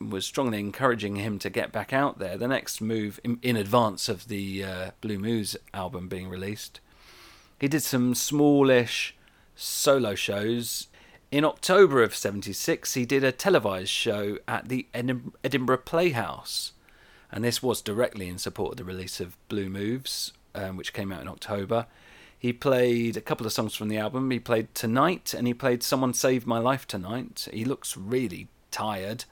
was 0.00 0.26
strongly 0.26 0.58
encouraging 0.60 1.16
him 1.16 1.38
to 1.38 1.50
get 1.50 1.72
back 1.72 1.92
out 1.92 2.18
there. 2.18 2.36
The 2.36 2.48
next 2.48 2.80
move, 2.80 3.20
in, 3.24 3.38
in 3.42 3.56
advance 3.56 4.08
of 4.08 4.28
the 4.28 4.64
uh, 4.64 4.90
Blue 5.00 5.18
Moves 5.18 5.56
album 5.72 6.08
being 6.08 6.28
released, 6.28 6.80
he 7.58 7.68
did 7.68 7.82
some 7.82 8.14
smallish 8.14 9.14
solo 9.54 10.14
shows. 10.14 10.88
In 11.36 11.44
October 11.44 12.02
of 12.02 12.16
76, 12.16 12.94
he 12.94 13.04
did 13.04 13.22
a 13.22 13.30
televised 13.30 13.90
show 13.90 14.38
at 14.48 14.70
the 14.70 14.86
Edinburgh 14.94 15.82
Playhouse. 15.84 16.72
And 17.30 17.44
this 17.44 17.62
was 17.62 17.82
directly 17.82 18.26
in 18.26 18.38
support 18.38 18.70
of 18.70 18.76
the 18.78 18.84
release 18.84 19.20
of 19.20 19.36
Blue 19.50 19.68
Moves, 19.68 20.32
um, 20.54 20.78
which 20.78 20.94
came 20.94 21.12
out 21.12 21.20
in 21.20 21.28
October. 21.28 21.88
He 22.38 22.54
played 22.54 23.18
a 23.18 23.20
couple 23.20 23.44
of 23.44 23.52
songs 23.52 23.74
from 23.74 23.88
the 23.88 23.98
album. 23.98 24.30
He 24.30 24.38
played 24.38 24.74
Tonight 24.74 25.34
and 25.34 25.46
he 25.46 25.52
played 25.52 25.82
Someone 25.82 26.14
Saved 26.14 26.46
My 26.46 26.58
Life 26.58 26.86
Tonight. 26.86 27.48
He 27.52 27.66
looks 27.66 27.98
really 27.98 28.48
tired 28.70 29.26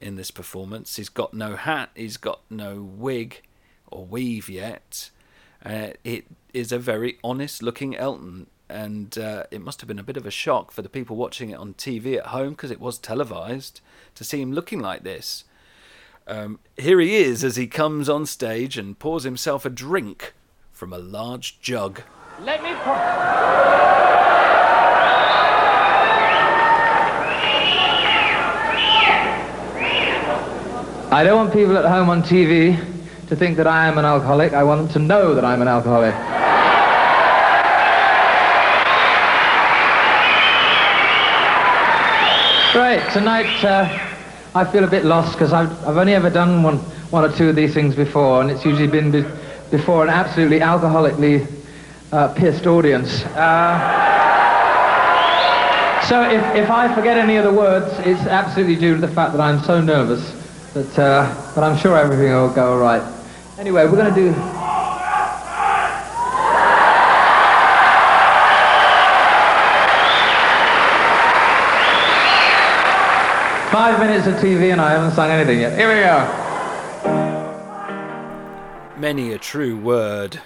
in 0.00 0.14
this 0.14 0.30
performance. 0.30 0.94
He's 0.94 1.08
got 1.08 1.34
no 1.34 1.56
hat, 1.56 1.90
he's 1.96 2.16
got 2.16 2.42
no 2.48 2.80
wig 2.80 3.42
or 3.90 4.04
weave 4.04 4.48
yet. 4.48 5.10
Uh, 5.66 5.94
it 6.04 6.26
is 6.52 6.70
a 6.70 6.78
very 6.78 7.18
honest 7.24 7.60
looking 7.60 7.96
Elton, 7.96 8.46
and 8.74 9.16
uh, 9.18 9.44
it 9.52 9.60
must 9.60 9.80
have 9.80 9.86
been 9.86 10.00
a 10.00 10.02
bit 10.02 10.16
of 10.16 10.26
a 10.26 10.32
shock 10.32 10.72
for 10.72 10.82
the 10.82 10.88
people 10.88 11.14
watching 11.14 11.50
it 11.50 11.54
on 11.54 11.74
TV 11.74 12.16
at 12.16 12.26
home 12.26 12.50
because 12.50 12.72
it 12.72 12.80
was 12.80 12.98
televised 12.98 13.80
to 14.16 14.24
see 14.24 14.40
him 14.40 14.52
looking 14.52 14.80
like 14.80 15.04
this. 15.04 15.44
Um, 16.26 16.58
here 16.76 16.98
he 16.98 17.14
is 17.14 17.44
as 17.44 17.54
he 17.54 17.68
comes 17.68 18.08
on 18.08 18.26
stage 18.26 18.76
and 18.76 18.98
pours 18.98 19.22
himself 19.22 19.64
a 19.64 19.70
drink 19.70 20.34
from 20.72 20.92
a 20.92 20.98
large 20.98 21.60
jug. 21.60 22.02
Let 22.40 22.64
me. 22.64 22.70
Pour- 22.82 22.94
I 31.12 31.22
don't 31.22 31.36
want 31.36 31.52
people 31.52 31.78
at 31.78 31.84
home 31.84 32.10
on 32.10 32.24
TV 32.24 32.76
to 33.28 33.36
think 33.36 33.56
that 33.56 33.68
I 33.68 33.86
am 33.86 33.98
an 33.98 34.04
alcoholic. 34.04 34.52
I 34.52 34.64
want 34.64 34.80
them 34.80 34.92
to 34.94 34.98
know 34.98 35.34
that 35.36 35.44
I'm 35.44 35.62
an 35.62 35.68
alcoholic. 35.68 36.43
Right, 42.74 43.08
tonight 43.12 43.64
uh, 43.64 43.86
I 44.52 44.64
feel 44.64 44.82
a 44.82 44.88
bit 44.88 45.04
lost 45.04 45.34
because 45.34 45.52
I've, 45.52 45.70
I've 45.86 45.96
only 45.96 46.12
ever 46.12 46.28
done 46.28 46.64
one, 46.64 46.78
one 47.10 47.24
or 47.24 47.30
two 47.30 47.48
of 47.48 47.54
these 47.54 47.72
things 47.72 47.94
before, 47.94 48.40
and 48.40 48.50
it's 48.50 48.64
usually 48.64 48.88
been 48.88 49.12
be- 49.12 49.24
before 49.70 50.02
an 50.02 50.10
absolutely 50.10 50.58
alcoholically 50.58 51.46
uh, 52.10 52.34
pissed 52.34 52.66
audience. 52.66 53.22
Uh, 53.26 53.78
so 56.08 56.22
if, 56.28 56.42
if 56.56 56.68
I 56.68 56.92
forget 56.92 57.16
any 57.16 57.36
of 57.36 57.44
the 57.44 57.52
words, 57.52 57.96
it's 58.00 58.22
absolutely 58.22 58.74
due 58.74 58.96
to 58.96 59.00
the 59.00 59.06
fact 59.06 59.34
that 59.34 59.40
I'm 59.40 59.62
so 59.62 59.80
nervous 59.80 60.32
that, 60.74 60.98
uh, 60.98 61.52
but 61.54 61.62
I'm 61.62 61.78
sure 61.78 61.96
everything 61.96 62.32
will 62.32 62.52
go 62.52 62.72
all 62.72 62.78
right. 62.80 63.02
Anyway, 63.56 63.84
we're 63.84 63.92
going 63.92 64.12
to 64.12 64.20
do... 64.20 64.63
Five 73.84 74.00
minutes 74.00 74.26
of 74.26 74.36
TV 74.36 74.72
and 74.72 74.80
I 74.80 74.92
haven't 74.92 75.10
sung 75.10 75.30
anything 75.30 75.60
yet. 75.60 75.76
Here 75.76 75.88
we 75.88 76.00
go. 76.00 76.26
Many 78.98 79.30
a 79.30 79.38
true 79.38 79.78
word. 79.78 80.40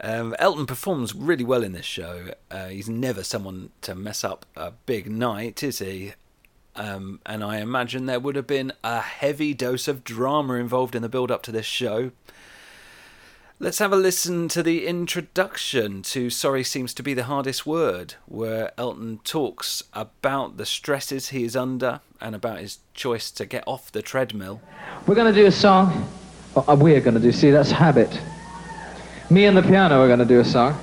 Um, 0.00 0.36
Elton 0.38 0.66
performs 0.66 1.16
really 1.16 1.42
well 1.42 1.64
in 1.64 1.72
this 1.72 1.84
show. 1.84 2.28
Uh, 2.48 2.68
he's 2.68 2.88
never 2.88 3.24
someone 3.24 3.70
to 3.80 3.96
mess 3.96 4.22
up 4.22 4.46
a 4.54 4.70
big 4.70 5.10
night, 5.10 5.64
is 5.64 5.80
he? 5.80 6.12
Um, 6.76 7.18
and 7.26 7.42
I 7.42 7.58
imagine 7.58 8.06
there 8.06 8.20
would 8.20 8.36
have 8.36 8.46
been 8.46 8.72
a 8.84 9.00
heavy 9.00 9.52
dose 9.52 9.88
of 9.88 10.04
drama 10.04 10.54
involved 10.54 10.94
in 10.94 11.02
the 11.02 11.08
build 11.08 11.32
up 11.32 11.42
to 11.42 11.50
this 11.50 11.66
show. 11.66 12.12
Let's 13.58 13.78
have 13.78 13.90
a 13.90 13.96
listen 13.96 14.48
to 14.48 14.62
the 14.62 14.86
introduction 14.86 16.02
to 16.02 16.28
Sorry 16.28 16.62
Seems 16.62 16.92
to 16.92 17.02
Be 17.02 17.14
the 17.14 17.24
Hardest 17.24 17.64
Word, 17.64 18.16
where 18.26 18.70
Elton 18.76 19.20
talks 19.24 19.82
about 19.94 20.58
the 20.58 20.66
stresses 20.66 21.30
he 21.30 21.42
is 21.42 21.56
under 21.56 22.00
and 22.20 22.34
about 22.34 22.58
his 22.58 22.80
choice 22.92 23.30
to 23.30 23.46
get 23.46 23.64
off 23.66 23.90
the 23.90 24.02
treadmill. 24.02 24.60
We're 25.06 25.14
going 25.14 25.32
to 25.32 25.40
do 25.40 25.46
a 25.46 25.50
song. 25.50 26.06
Oh, 26.54 26.76
we're 26.76 27.00
going 27.00 27.14
to 27.14 27.20
do, 27.20 27.32
see, 27.32 27.50
that's 27.50 27.70
habit. 27.70 28.20
Me 29.30 29.46
and 29.46 29.56
the 29.56 29.62
piano 29.62 30.02
are 30.02 30.06
going 30.06 30.18
to 30.18 30.26
do 30.26 30.40
a 30.40 30.44
song. 30.44 30.78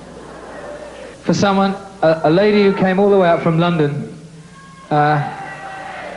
For 1.22 1.32
someone, 1.32 1.76
a, 2.02 2.22
a 2.24 2.30
lady 2.30 2.64
who 2.64 2.74
came 2.74 2.98
all 2.98 3.08
the 3.08 3.18
way 3.18 3.28
up 3.28 3.40
from 3.40 3.60
London. 3.60 4.18
Uh, 4.90 5.20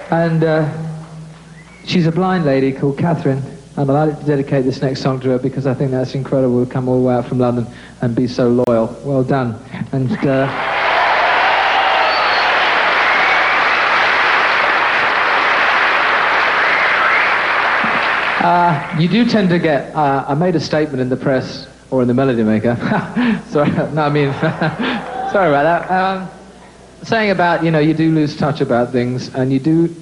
and 0.09 0.43
uh, 0.43 0.67
she's 1.85 2.07
a 2.07 2.11
blind 2.11 2.45
lady 2.45 2.73
called 2.73 2.97
Catherine. 2.97 3.43
And 3.77 3.91
I'd 3.91 4.05
like 4.05 4.19
to 4.19 4.25
dedicate 4.25 4.65
this 4.65 4.81
next 4.81 5.01
song 5.01 5.19
to 5.19 5.29
her 5.29 5.37
because 5.37 5.67
I 5.67 5.75
think 5.75 5.91
that's 5.91 6.15
incredible 6.15 6.65
to 6.65 6.71
come 6.71 6.89
all 6.89 6.99
the 6.99 7.07
way 7.07 7.13
out 7.13 7.27
from 7.27 7.37
London 7.37 7.67
and 8.01 8.15
be 8.15 8.25
so 8.27 8.49
loyal. 8.67 8.87
Well 9.03 9.23
done. 9.23 9.53
And 9.91 10.11
uh, 10.25 10.47
uh, 18.43 18.97
you 18.99 19.07
do 19.07 19.29
tend 19.29 19.49
to 19.49 19.59
get. 19.59 19.95
Uh, 19.95 20.25
I 20.27 20.33
made 20.33 20.55
a 20.55 20.59
statement 20.59 20.99
in 20.99 21.09
the 21.09 21.15
press 21.15 21.67
or 21.91 22.01
in 22.01 22.07
the 22.07 22.15
Melody 22.15 22.41
Maker. 22.41 22.75
sorry, 23.49 23.69
no, 23.69 24.01
I 24.01 24.09
mean, 24.09 24.33
sorry 25.31 25.49
about 25.49 25.85
that. 25.85 25.91
Um, 25.91 26.27
saying 27.03 27.29
about 27.29 27.63
you 27.63 27.69
know 27.69 27.77
you 27.77 27.93
do 27.93 28.11
lose 28.11 28.35
touch 28.35 28.59
about 28.59 28.91
things, 28.91 29.35
and 29.35 29.53
you 29.53 29.59
do. 29.59 29.95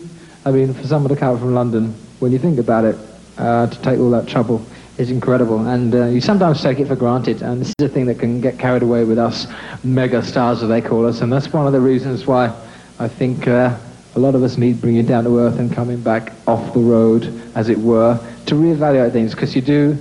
I 0.45 0.51
mean, 0.51 0.73
for 0.73 0.88
someone 0.88 1.09
to 1.09 1.19
come 1.19 1.38
from 1.38 1.53
London, 1.53 1.93
when 2.19 2.31
you 2.31 2.39
think 2.39 2.57
about 2.57 2.85
it, 2.85 2.95
uh, 3.38 3.67
to 3.67 3.82
take 3.82 4.00
all 4.00 4.12
that 4.12 4.28
trouble 4.28 4.65
is 4.98 5.12
incredible. 5.12 5.67
And 5.67 5.93
uh, 5.93 6.06
you 6.06 6.21
sometimes 6.21 6.62
take 6.62 6.80
it 6.80 6.88
for 6.88 6.95
granted. 6.95 7.41
And 7.41 7.62
this 7.62 7.74
is 7.78 7.86
a 7.86 7.89
thing 7.89 8.06
that 8.06 8.19
can 8.19 8.41
get 8.41 8.58
carried 8.58 8.84
away 8.84 9.04
with 9.04 9.17
us 9.17 9.48
mega 9.84 10.24
stars, 10.24 10.63
as 10.63 10.69
they 10.69 10.82
call 10.82 11.06
us. 11.06 11.21
And 11.21 11.32
that's 11.32 11.52
one 11.52 11.67
of 11.67 11.74
the 11.74 11.82
reasons 11.82 12.26
why 12.26 12.54
I 13.00 13.08
think 13.08 13.48
uh, 13.48 13.78
a 14.15 14.19
lot 14.19 14.36
of 14.36 14.43
us 14.43 14.58
need 14.58 14.80
bringing 14.80 15.06
down 15.06 15.26
to 15.26 15.39
earth 15.39 15.60
and 15.60 15.71
coming 15.71 16.02
back 16.02 16.34
off 16.48 16.74
the 16.74 16.80
road, 16.80 17.41
as 17.56 17.69
it 17.69 17.78
were, 17.78 18.19
to 18.45 18.56
reevaluate 18.56 19.12
things. 19.12 19.32
Because 19.32 19.56
you 19.56 19.62
do, 19.62 19.98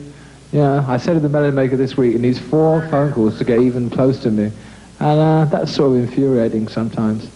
yeah, 0.53 0.85
I 0.89 0.97
said 0.97 1.15
to 1.15 1.21
the 1.21 1.29
Melody 1.29 1.55
Maker 1.55 1.77
this 1.77 1.97
week, 1.97 2.15
it 2.15 2.21
needs 2.21 2.39
four 2.39 2.89
phone 2.89 3.13
calls 3.13 3.39
to 3.39 3.45
get 3.45 3.61
even 3.61 3.91
close 3.91 4.21
to 4.21 4.31
me. 4.31 4.53
And 5.01 5.21
uh, 5.21 5.45
that's 5.47 5.73
sort 5.73 5.91
of 5.91 6.05
infuriating 6.05 6.69
sometimes. 6.69 7.29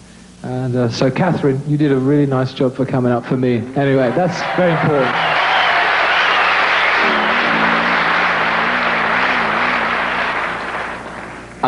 And 0.45 0.77
uh, 0.77 0.89
so, 0.89 1.11
Catherine, 1.11 1.61
you 1.67 1.77
did 1.77 1.91
a 1.91 1.97
really 1.97 2.27
nice 2.27 2.55
job 2.55 2.77
for 2.77 2.87
coming 2.87 3.11
up 3.11 3.27
for 3.27 3.37
me. 3.37 3.57
Anyway, 3.75 4.13
that's 4.13 4.41
very 4.57 4.71
important. 4.71 5.38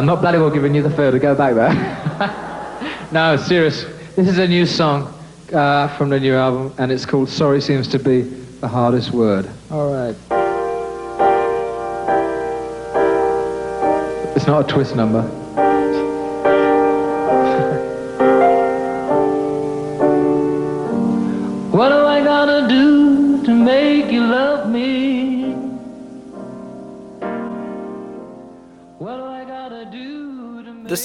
I'm 0.00 0.06
not 0.06 0.22
bloody 0.22 0.38
well 0.38 0.48
giving 0.48 0.74
you 0.74 0.80
the 0.80 0.88
fur 0.88 1.10
to 1.10 1.18
go 1.18 1.34
back 1.34 1.54
there. 1.54 3.06
no, 3.12 3.36
serious. 3.36 3.84
This 4.16 4.28
is 4.28 4.38
a 4.38 4.48
new 4.48 4.64
song 4.64 5.12
uh, 5.52 5.94
from 5.98 6.08
the 6.08 6.18
new 6.18 6.34
album, 6.34 6.72
and 6.78 6.90
it's 6.90 7.04
called 7.04 7.28
Sorry 7.28 7.60
Seems 7.60 7.86
to 7.88 7.98
Be 7.98 8.22
the 8.22 8.66
Hardest 8.66 9.10
Word. 9.10 9.46
All 9.70 9.92
right. 9.92 10.16
It's 14.34 14.46
not 14.46 14.64
a 14.64 14.72
twist 14.72 14.96
number. 14.96 15.39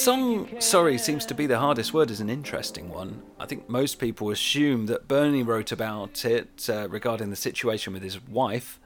Song 0.06 0.48
Sorry 0.60 0.98
seems 0.98 1.26
to 1.26 1.34
be 1.34 1.48
the 1.48 1.58
hardest 1.58 1.92
word 1.92 2.12
is 2.12 2.20
an 2.20 2.30
interesting 2.30 2.90
one. 2.90 3.24
I 3.40 3.46
think 3.46 3.68
most 3.68 3.98
people 3.98 4.30
assume 4.30 4.86
that 4.86 5.08
Bernie 5.08 5.42
wrote 5.42 5.72
about 5.72 6.24
it 6.24 6.68
uh, 6.70 6.88
regarding 6.88 7.30
the 7.30 7.34
situation 7.34 7.92
with 7.92 8.04
his 8.04 8.24
wife. 8.24 8.78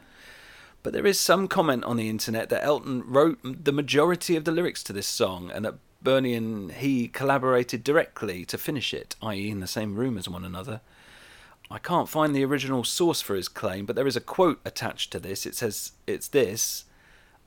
But 0.82 0.94
there 0.94 1.06
is 1.06 1.20
some 1.20 1.46
comment 1.46 1.84
on 1.84 1.98
the 1.98 2.08
internet 2.08 2.48
that 2.48 2.64
Elton 2.64 3.02
wrote 3.04 3.38
the 3.42 3.70
majority 3.70 4.34
of 4.34 4.46
the 4.46 4.50
lyrics 4.50 4.82
to 4.84 4.94
this 4.94 5.06
song 5.06 5.50
and 5.52 5.62
that 5.66 5.74
Bernie 6.02 6.32
and 6.32 6.72
he 6.72 7.06
collaborated 7.06 7.84
directly 7.84 8.46
to 8.46 8.56
finish 8.56 8.94
it, 8.94 9.14
i.e., 9.20 9.50
in 9.50 9.60
the 9.60 9.66
same 9.66 9.96
room 9.96 10.16
as 10.16 10.26
one 10.26 10.46
another. 10.46 10.80
I 11.70 11.80
can't 11.80 12.08
find 12.08 12.34
the 12.34 12.46
original 12.46 12.82
source 12.82 13.20
for 13.20 13.34
his 13.34 13.48
claim, 13.48 13.84
but 13.84 13.94
there 13.94 14.06
is 14.06 14.16
a 14.16 14.22
quote 14.22 14.60
attached 14.64 15.12
to 15.12 15.20
this. 15.20 15.44
It 15.44 15.54
says, 15.54 15.92
It's 16.06 16.28
this 16.28 16.86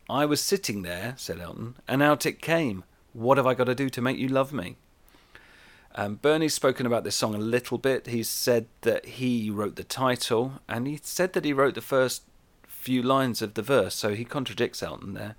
I 0.08 0.28
was 0.28 0.42
sitting 0.42 0.84
there, 0.84 1.16
said 1.18 1.40
Elton, 1.40 1.78
and 1.88 2.04
out 2.04 2.28
it 2.28 2.40
came. 2.40 2.84
What 3.14 3.38
have 3.38 3.48
I 3.48 3.54
got 3.54 3.66
to 3.66 3.76
do 3.76 3.90
to 3.90 4.02
make 4.02 4.18
you 4.18 4.28
love 4.28 4.52
me? 4.52 4.76
Um, 5.96 6.16
Bernie's 6.16 6.56
spoken 6.56 6.86
about 6.86 7.04
this 7.04 7.16
song 7.16 7.36
a 7.36 7.40
little 7.40 7.78
bit. 7.78 8.08
He's 8.08 8.28
said 8.28 8.66
that 8.82 9.06
he 9.06 9.52
wrote 9.52 9.76
the 9.76 9.84
title, 9.84 10.54
and 10.68 10.88
he 10.88 11.00
said 11.02 11.34
that 11.34 11.46
he 11.46 11.54
wrote 11.54 11.76
the 11.76 11.82
first 11.82 12.24
few 12.68 13.04
lines 13.04 13.42
of 13.42 13.54
the 13.54 13.62
verse, 13.62 13.94
so 13.94 14.16
he 14.16 14.26
contradicts 14.26 14.82
Elton 14.82 15.14
there. 15.14 15.36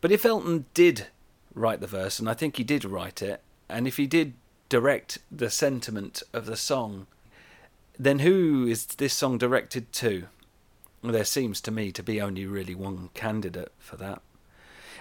But 0.00 0.10
if 0.10 0.24
Elton 0.24 0.64
did 0.72 1.08
write 1.54 1.80
the 1.80 1.86
verse, 1.86 2.18
and 2.18 2.28
I 2.28 2.34
think 2.34 2.56
he 2.56 2.64
did 2.64 2.84
write 2.84 3.20
it, 3.20 3.42
and 3.68 3.86
if 3.86 3.98
he 3.98 4.06
did 4.06 4.34
direct 4.70 5.18
the 5.30 5.50
sentiment 5.50 6.22
of 6.32 6.46
the 6.46 6.56
song, 6.56 7.06
then 7.98 8.20
who 8.20 8.66
is 8.66 8.86
this 8.86 9.12
song 9.12 9.36
directed 9.36 9.92
to? 9.92 10.28
There 11.02 11.24
seems 11.24 11.60
to 11.62 11.70
me 11.70 11.92
to 11.92 12.02
be 12.02 12.20
only 12.20 12.46
really 12.46 12.74
one 12.74 13.10
candidate 13.12 13.72
for 13.78 13.96
that. 13.96 14.22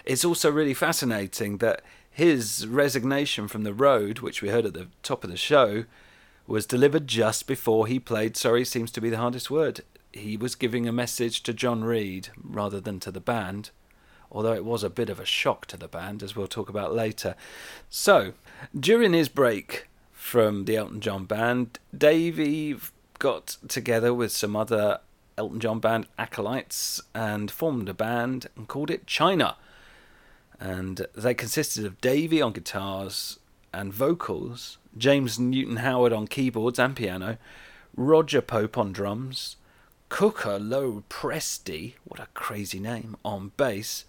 It's 0.08 0.24
also 0.24 0.50
really 0.50 0.74
fascinating 0.74 1.58
that 1.58 1.82
his 2.10 2.66
resignation 2.66 3.50
from 3.50 3.64
the 3.64 3.74
road, 3.74 4.20
which 4.20 4.42
we 4.42 4.48
heard 4.48 4.66
at 4.66 4.74
the 4.74 4.88
top 5.04 5.26
of 5.26 5.30
the 5.30 5.36
show, 5.36 5.84
was 6.48 6.66
delivered 6.66 7.08
just 7.08 7.46
before 7.46 7.88
he 7.88 8.00
played 8.00 8.38
Sorry 8.38 8.64
Seems 8.64 8.90
to 8.92 9.02
Be 9.02 9.10
the 9.10 9.18
Hardest 9.18 9.52
Word. 9.52 9.82
He 10.14 10.38
was 10.38 10.56
giving 10.56 10.88
a 10.88 10.94
message 10.94 11.44
to 11.44 11.54
John 11.54 11.84
Reid 11.84 12.30
rather 12.42 12.80
than 12.80 13.02
to 13.02 13.12
the 13.12 13.20
band, 13.20 13.72
although 14.32 14.54
it 14.54 14.64
was 14.64 14.82
a 14.82 14.90
bit 14.90 15.10
of 15.10 15.20
a 15.20 15.26
shock 15.26 15.66
to 15.66 15.78
the 15.78 15.90
band, 15.90 16.24
as 16.24 16.38
we'll 16.38 16.48
talk 16.48 16.70
about 16.70 16.96
later. 16.96 17.36
So, 17.90 18.32
during 18.74 19.12
his 19.12 19.28
break 19.28 19.90
from 20.14 20.64
the 20.64 20.78
Elton 20.78 21.02
John 21.02 21.26
band, 21.26 21.80
Davey 21.96 22.78
got 23.20 23.58
together 23.68 24.14
with 24.14 24.32
some 24.32 24.56
other 24.56 25.02
Elton 25.38 25.60
John 25.60 25.80
band 25.80 26.08
acolytes 26.18 27.02
and 27.14 27.52
formed 27.52 27.90
a 27.90 27.94
band 27.94 28.48
and 28.56 28.70
called 28.70 28.90
it 28.90 29.06
China. 29.06 29.58
And 30.60 31.06
they 31.16 31.34
consisted 31.34 31.86
of 31.86 32.02
Davey 32.02 32.42
on 32.42 32.54
guitars 32.54 33.40
and 33.74 33.94
vocals, 33.94 34.78
James 34.98 35.38
Newton 35.38 35.78
Howard 35.78 36.14
on 36.14 36.28
keyboards 36.28 36.80
and 36.80 36.96
piano, 36.96 37.38
Roger 37.96 38.42
Pope 38.42 38.78
on 38.78 38.92
drums, 38.92 39.58
Cooker 40.10 40.58
Lo 40.58 41.04
Presti, 41.10 41.94
what 42.06 42.20
a 42.20 42.28
crazy 42.34 42.80
name, 42.80 43.18
on 43.26 43.52
bass. 43.58 44.06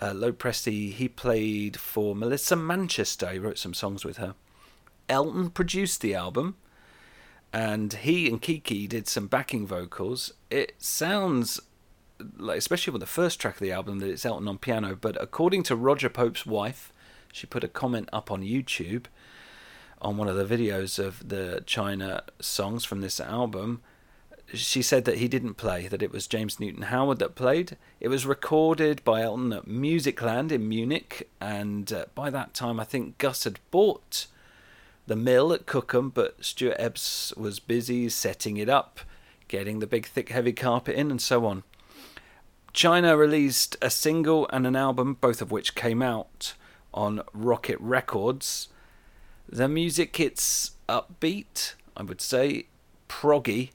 Uh, 0.00 0.12
Lo 0.14 0.32
Presti, 0.32 0.92
he 0.92 1.08
played 1.08 1.78
for 1.78 2.14
Melissa 2.14 2.56
Manchester. 2.56 3.28
He 3.30 3.38
wrote 3.38 3.58
some 3.58 3.74
songs 3.74 4.04
with 4.04 4.16
her. 4.18 4.34
Elton 5.08 5.50
produced 5.50 6.00
the 6.00 6.14
album, 6.14 6.56
and 7.52 7.92
he 7.92 8.28
and 8.28 8.40
Kiki 8.40 8.86
did 8.86 9.08
some 9.08 9.26
backing 9.26 9.66
vocals. 9.66 10.32
It 10.50 10.74
sounds 10.78 11.60
like, 12.36 12.58
especially 12.58 12.92
with 12.92 13.00
the 13.00 13.06
first 13.06 13.40
track 13.40 13.54
of 13.54 13.60
the 13.60 13.72
album, 13.72 13.98
that 13.98 14.10
it's 14.10 14.26
Elton 14.26 14.48
on 14.48 14.58
piano. 14.58 14.96
But 15.00 15.20
according 15.20 15.62
to 15.64 15.76
Roger 15.76 16.08
Pope's 16.08 16.46
wife, 16.46 16.92
she 17.32 17.46
put 17.46 17.64
a 17.64 17.68
comment 17.68 18.08
up 18.12 18.30
on 18.30 18.42
YouTube 18.42 19.06
on 20.00 20.16
one 20.16 20.28
of 20.28 20.36
the 20.36 20.56
videos 20.56 20.98
of 20.98 21.28
the 21.28 21.62
China 21.66 22.24
songs 22.40 22.84
from 22.84 23.00
this 23.00 23.20
album. 23.20 23.82
She 24.52 24.82
said 24.82 25.04
that 25.04 25.18
he 25.18 25.28
didn't 25.28 25.54
play, 25.54 25.86
that 25.86 26.02
it 26.02 26.10
was 26.10 26.26
James 26.26 26.58
Newton 26.58 26.82
Howard 26.82 27.18
that 27.20 27.36
played. 27.36 27.76
It 28.00 28.08
was 28.08 28.26
recorded 28.26 29.04
by 29.04 29.22
Elton 29.22 29.52
at 29.52 29.66
Musicland 29.66 30.50
in 30.50 30.68
Munich, 30.68 31.28
and 31.40 31.92
uh, 31.92 32.06
by 32.14 32.30
that 32.30 32.54
time, 32.54 32.80
I 32.80 32.84
think 32.84 33.18
Gus 33.18 33.44
had 33.44 33.60
bought 33.70 34.26
the 35.06 35.14
mill 35.14 35.52
at 35.52 35.66
Cookham, 35.66 36.10
but 36.10 36.44
Stuart 36.44 36.76
Epps 36.78 37.32
was 37.36 37.60
busy 37.60 38.08
setting 38.08 38.56
it 38.56 38.68
up, 38.68 39.00
getting 39.46 39.78
the 39.78 39.86
big, 39.86 40.06
thick, 40.06 40.30
heavy 40.30 40.52
carpet 40.52 40.96
in, 40.96 41.10
and 41.10 41.20
so 41.20 41.46
on. 41.46 41.62
China 42.72 43.16
released 43.16 43.76
a 43.82 43.90
single 43.90 44.48
and 44.52 44.66
an 44.66 44.76
album, 44.76 45.16
both 45.20 45.42
of 45.42 45.50
which 45.50 45.74
came 45.74 46.02
out 46.02 46.54
on 46.94 47.22
Rocket 47.32 47.78
Records. 47.80 48.68
The 49.48 49.68
music 49.68 50.20
it's 50.20 50.72
upbeat, 50.88 51.74
I 51.96 52.02
would 52.02 52.20
say, 52.20 52.66
proggy. 53.08 53.70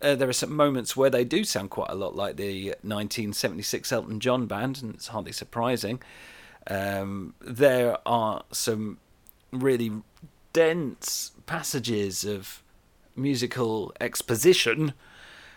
Uh, 0.00 0.16
there 0.16 0.28
are 0.28 0.32
some 0.32 0.54
moments 0.54 0.96
where 0.96 1.10
they 1.10 1.24
do 1.24 1.44
sound 1.44 1.70
quite 1.70 1.90
a 1.90 1.94
lot 1.94 2.16
like 2.16 2.36
the 2.36 2.70
1976 2.82 3.92
Elton 3.92 4.18
John 4.18 4.46
band, 4.46 4.82
and 4.82 4.94
it's 4.94 5.08
hardly 5.08 5.32
surprising. 5.32 6.02
Um, 6.66 7.34
there 7.40 7.98
are 8.04 8.42
some 8.50 8.98
really 9.52 9.92
dense 10.52 11.32
passages 11.46 12.24
of 12.24 12.62
musical 13.14 13.92
exposition, 14.00 14.92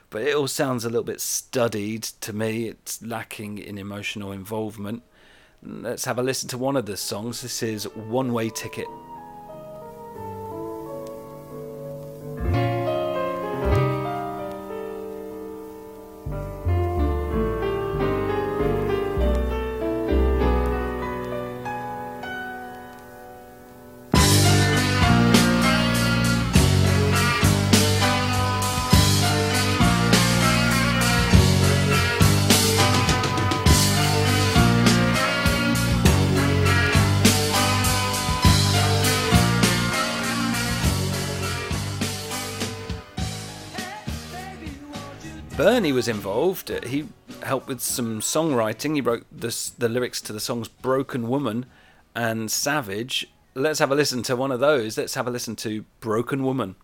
but 0.09 0.21
it 0.21 0.35
all 0.35 0.47
sounds 0.47 0.85
a 0.85 0.89
little 0.89 1.03
bit 1.03 1.21
studied 1.21 2.03
to 2.03 2.33
me. 2.33 2.67
It's 2.67 3.01
lacking 3.01 3.57
in 3.57 3.77
emotional 3.77 4.31
involvement. 4.31 5.03
Let's 5.63 6.05
have 6.05 6.19
a 6.19 6.23
listen 6.23 6.49
to 6.49 6.57
one 6.57 6.77
of 6.77 6.85
the 6.85 6.97
songs. 6.97 7.41
This 7.41 7.63
is 7.63 7.85
One 7.95 8.33
Way 8.33 8.49
Ticket. 8.49 8.87
Was 46.05 46.15
involved. 46.15 46.69
Uh, 46.69 46.79
he 46.85 47.07
helped 47.41 47.67
with 47.67 47.81
some 47.81 48.19
songwriting. 48.19 48.95
He 48.95 49.01
wrote 49.01 49.25
the 49.31 49.89
lyrics 49.89 50.21
to 50.21 50.33
the 50.33 50.39
songs 50.39 50.67
Broken 50.67 51.27
Woman 51.27 51.65
and 52.13 52.51
Savage. 52.51 53.27
Let's 53.55 53.79
have 53.79 53.91
a 53.91 53.95
listen 53.95 54.21
to 54.23 54.35
one 54.35 54.51
of 54.51 54.59
those. 54.59 54.97
Let's 54.97 55.15
have 55.15 55.27
a 55.27 55.31
listen 55.31 55.55
to 55.57 55.85
Broken 56.01 56.43
Woman. 56.43 56.75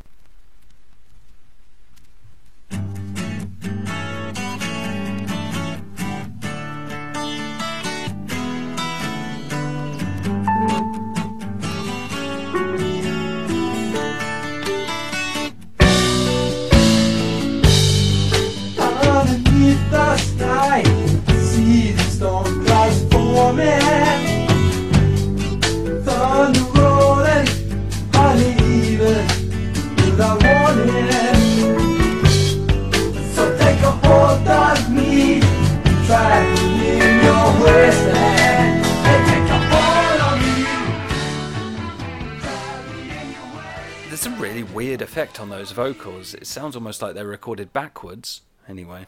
Effect 45.00 45.40
on 45.40 45.50
those 45.50 45.72
vocals. 45.72 46.34
It 46.34 46.48
sounds 46.48 46.76
almost 46.76 47.04
like 47.04 47.14
they're 47.14 47.28
recorded 47.28 47.72
backwards, 47.72 48.42
anyway. 48.68 49.06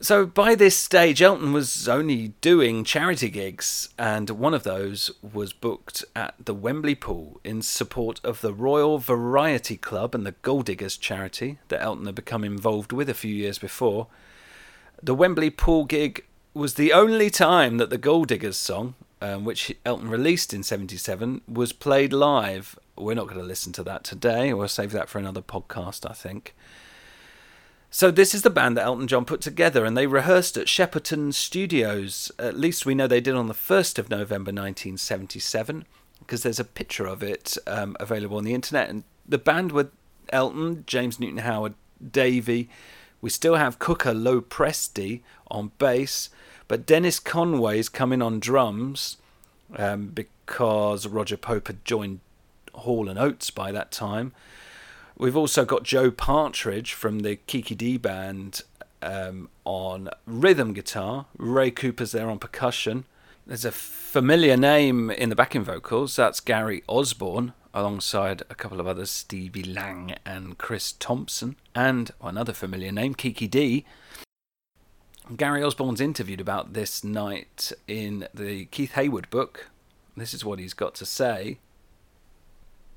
So 0.00 0.26
by 0.26 0.54
this 0.54 0.76
stage, 0.76 1.22
Elton 1.22 1.54
was 1.54 1.88
only 1.88 2.34
doing 2.42 2.84
charity 2.84 3.30
gigs, 3.30 3.88
and 3.98 4.28
one 4.28 4.52
of 4.52 4.62
those 4.62 5.10
was 5.22 5.54
booked 5.54 6.04
at 6.14 6.34
the 6.38 6.52
Wembley 6.52 6.94
Pool 6.94 7.40
in 7.42 7.62
support 7.62 8.20
of 8.22 8.42
the 8.42 8.52
Royal 8.52 8.98
Variety 8.98 9.78
Club 9.78 10.14
and 10.14 10.26
the 10.26 10.34
Gold 10.42 10.66
Diggers 10.66 10.98
charity 10.98 11.58
that 11.68 11.80
Elton 11.80 12.04
had 12.04 12.14
become 12.14 12.44
involved 12.44 12.92
with 12.92 13.08
a 13.08 13.14
few 13.14 13.34
years 13.34 13.58
before. 13.58 14.08
The 15.02 15.14
Wembley 15.14 15.48
Pool 15.48 15.86
gig 15.86 16.26
was 16.52 16.74
the 16.74 16.92
only 16.92 17.30
time 17.30 17.78
that 17.78 17.88
the 17.88 17.98
Gold 17.98 18.28
Diggers 18.28 18.58
song, 18.58 18.96
um, 19.22 19.46
which 19.46 19.74
Elton 19.86 20.10
released 20.10 20.52
in 20.52 20.62
77, 20.62 21.40
was 21.48 21.72
played 21.72 22.12
live 22.12 22.78
we're 22.96 23.14
not 23.14 23.26
going 23.26 23.38
to 23.38 23.44
listen 23.44 23.72
to 23.74 23.82
that 23.84 24.04
today. 24.04 24.52
We'll 24.52 24.68
save 24.68 24.92
that 24.92 25.08
for 25.08 25.18
another 25.18 25.42
podcast, 25.42 26.08
I 26.08 26.14
think. 26.14 26.54
So 27.90 28.10
this 28.10 28.34
is 28.34 28.42
the 28.42 28.50
band 28.50 28.76
that 28.76 28.84
Elton 28.84 29.06
John 29.06 29.24
put 29.24 29.40
together, 29.40 29.84
and 29.84 29.96
they 29.96 30.06
rehearsed 30.06 30.56
at 30.56 30.66
Shepperton 30.66 31.32
Studios. 31.32 32.30
At 32.38 32.58
least 32.58 32.84
we 32.84 32.94
know 32.94 33.06
they 33.06 33.20
did 33.20 33.34
on 33.34 33.46
the 33.46 33.54
first 33.54 33.98
of 33.98 34.10
November, 34.10 34.50
1977, 34.50 35.86
because 36.18 36.42
there's 36.42 36.60
a 36.60 36.64
picture 36.64 37.06
of 37.06 37.22
it 37.22 37.56
um, 37.66 37.96
available 38.00 38.36
on 38.36 38.44
the 38.44 38.54
internet. 38.54 38.90
And 38.90 39.04
the 39.26 39.38
band 39.38 39.72
with 39.72 39.90
Elton, 40.30 40.84
James 40.86 41.20
Newton 41.20 41.38
Howard, 41.38 41.74
Davey. 42.10 42.68
We 43.20 43.30
still 43.30 43.56
have 43.56 43.78
Cooker 43.78 44.14
Lo 44.14 44.40
Presti 44.40 45.22
on 45.50 45.72
bass, 45.78 46.28
but 46.68 46.86
Dennis 46.86 47.18
Conway's 47.18 47.88
coming 47.88 48.22
on 48.22 48.40
drums 48.40 49.16
um, 49.76 50.08
because 50.08 51.06
Roger 51.06 51.36
Pope 51.36 51.68
had 51.68 51.84
joined 51.84 52.20
Hall 52.78 53.08
and 53.08 53.18
Oates 53.18 53.50
by 53.50 53.72
that 53.72 53.90
time. 53.90 54.32
We've 55.18 55.36
also 55.36 55.64
got 55.64 55.82
Jo 55.82 56.10
Partridge 56.10 56.92
from 56.92 57.20
the 57.20 57.36
Kiki 57.36 57.74
Dee 57.74 57.96
band 57.96 58.62
um, 59.02 59.48
on 59.64 60.10
rhythm 60.26 60.72
guitar. 60.72 61.26
Ray 61.38 61.70
Cooper's 61.70 62.12
there 62.12 62.28
on 62.28 62.38
percussion. 62.38 63.04
There's 63.46 63.64
a 63.64 63.72
familiar 63.72 64.56
name 64.56 65.10
in 65.10 65.28
the 65.28 65.36
backing 65.36 65.64
vocals. 65.64 66.16
That's 66.16 66.40
Gary 66.40 66.82
Osborne, 66.88 67.52
alongside 67.72 68.42
a 68.50 68.54
couple 68.54 68.80
of 68.80 68.86
others, 68.86 69.10
Stevie 69.10 69.62
Lange 69.62 70.16
and 70.26 70.58
Chris 70.58 70.92
Thompson, 70.92 71.56
and 71.74 72.10
another 72.20 72.52
familiar 72.52 72.90
name, 72.90 73.14
Kiki 73.14 73.46
Dee. 73.46 73.84
Gary 75.36 75.62
Osborne's 75.62 76.00
interviewed 76.00 76.40
about 76.40 76.72
this 76.72 77.02
night 77.02 77.72
in 77.88 78.28
the 78.34 78.66
Keith 78.66 78.92
Hayward 78.92 79.30
book. 79.30 79.70
This 80.16 80.34
is 80.34 80.44
what 80.44 80.58
he's 80.58 80.74
got 80.74 80.94
to 80.96 81.06
say. 81.06 81.58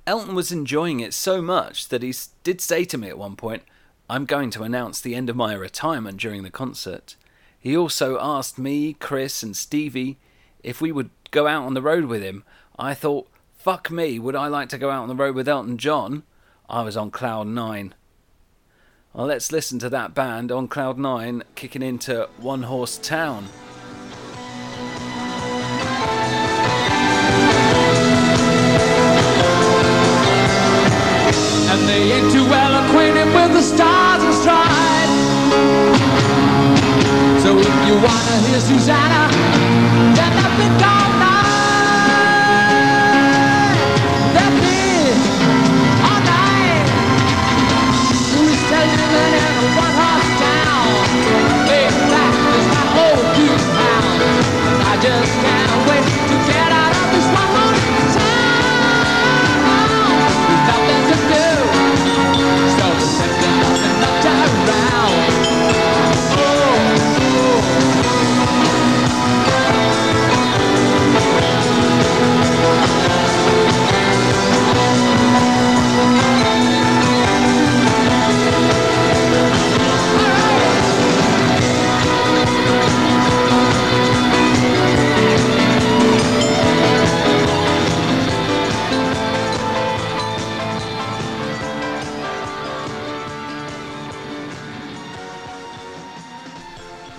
Elton 0.10 0.34
was 0.34 0.52
enjoying 0.52 1.02
it 1.02 1.14
so 1.14 1.40
much 1.40 1.90
that 1.90 2.02
he 2.02 2.12
did 2.42 2.62
say 2.62 2.84
to 2.84 2.98
me 2.98 3.10
at 3.10 3.18
one 3.20 3.36
point, 3.36 3.62
I'm 4.10 4.26
going 4.26 4.50
to 4.50 4.64
announce 4.64 5.00
the 5.00 5.14
end 5.14 5.30
of 5.30 5.36
my 5.36 5.54
retirement 5.54 6.20
during 6.20 6.42
the 6.42 6.50
concert. 6.50 7.16
He 7.60 7.78
also 7.78 8.18
asked 8.20 8.58
me, 8.58 8.94
Chris, 8.94 9.44
and 9.44 9.56
Stevie 9.56 10.18
if 10.64 10.82
we 10.82 10.92
would 10.92 11.12
go 11.30 11.46
out 11.46 11.64
on 11.64 11.76
the 11.76 11.82
road 11.84 12.06
with 12.06 12.24
him. 12.24 12.44
I 12.76 12.96
thought, 12.96 13.30
fuck 13.54 13.92
me, 13.92 14.18
would 14.18 14.36
I 14.36 14.48
like 14.48 14.70
to 14.70 14.80
go 14.80 14.90
out 14.90 15.04
on 15.04 15.10
the 15.10 15.16
road 15.16 15.36
with 15.36 15.48
Elton 15.48 15.78
John? 15.78 16.24
I 16.68 16.82
was 16.82 16.98
on 16.98 17.12
cloud 17.12 17.46
nine. 17.46 17.94
Well, 19.14 19.28
let's 19.28 19.52
listen 19.52 19.78
to 19.78 19.90
that 19.92 20.16
band 20.16 20.52
on 20.52 20.68
cloud 20.68 20.98
nine 20.98 21.44
kicking 21.54 21.84
into 21.84 22.28
One 22.40 22.64
Horse 22.64 22.98
Town. 22.98 23.46
Wanna 38.72 39.09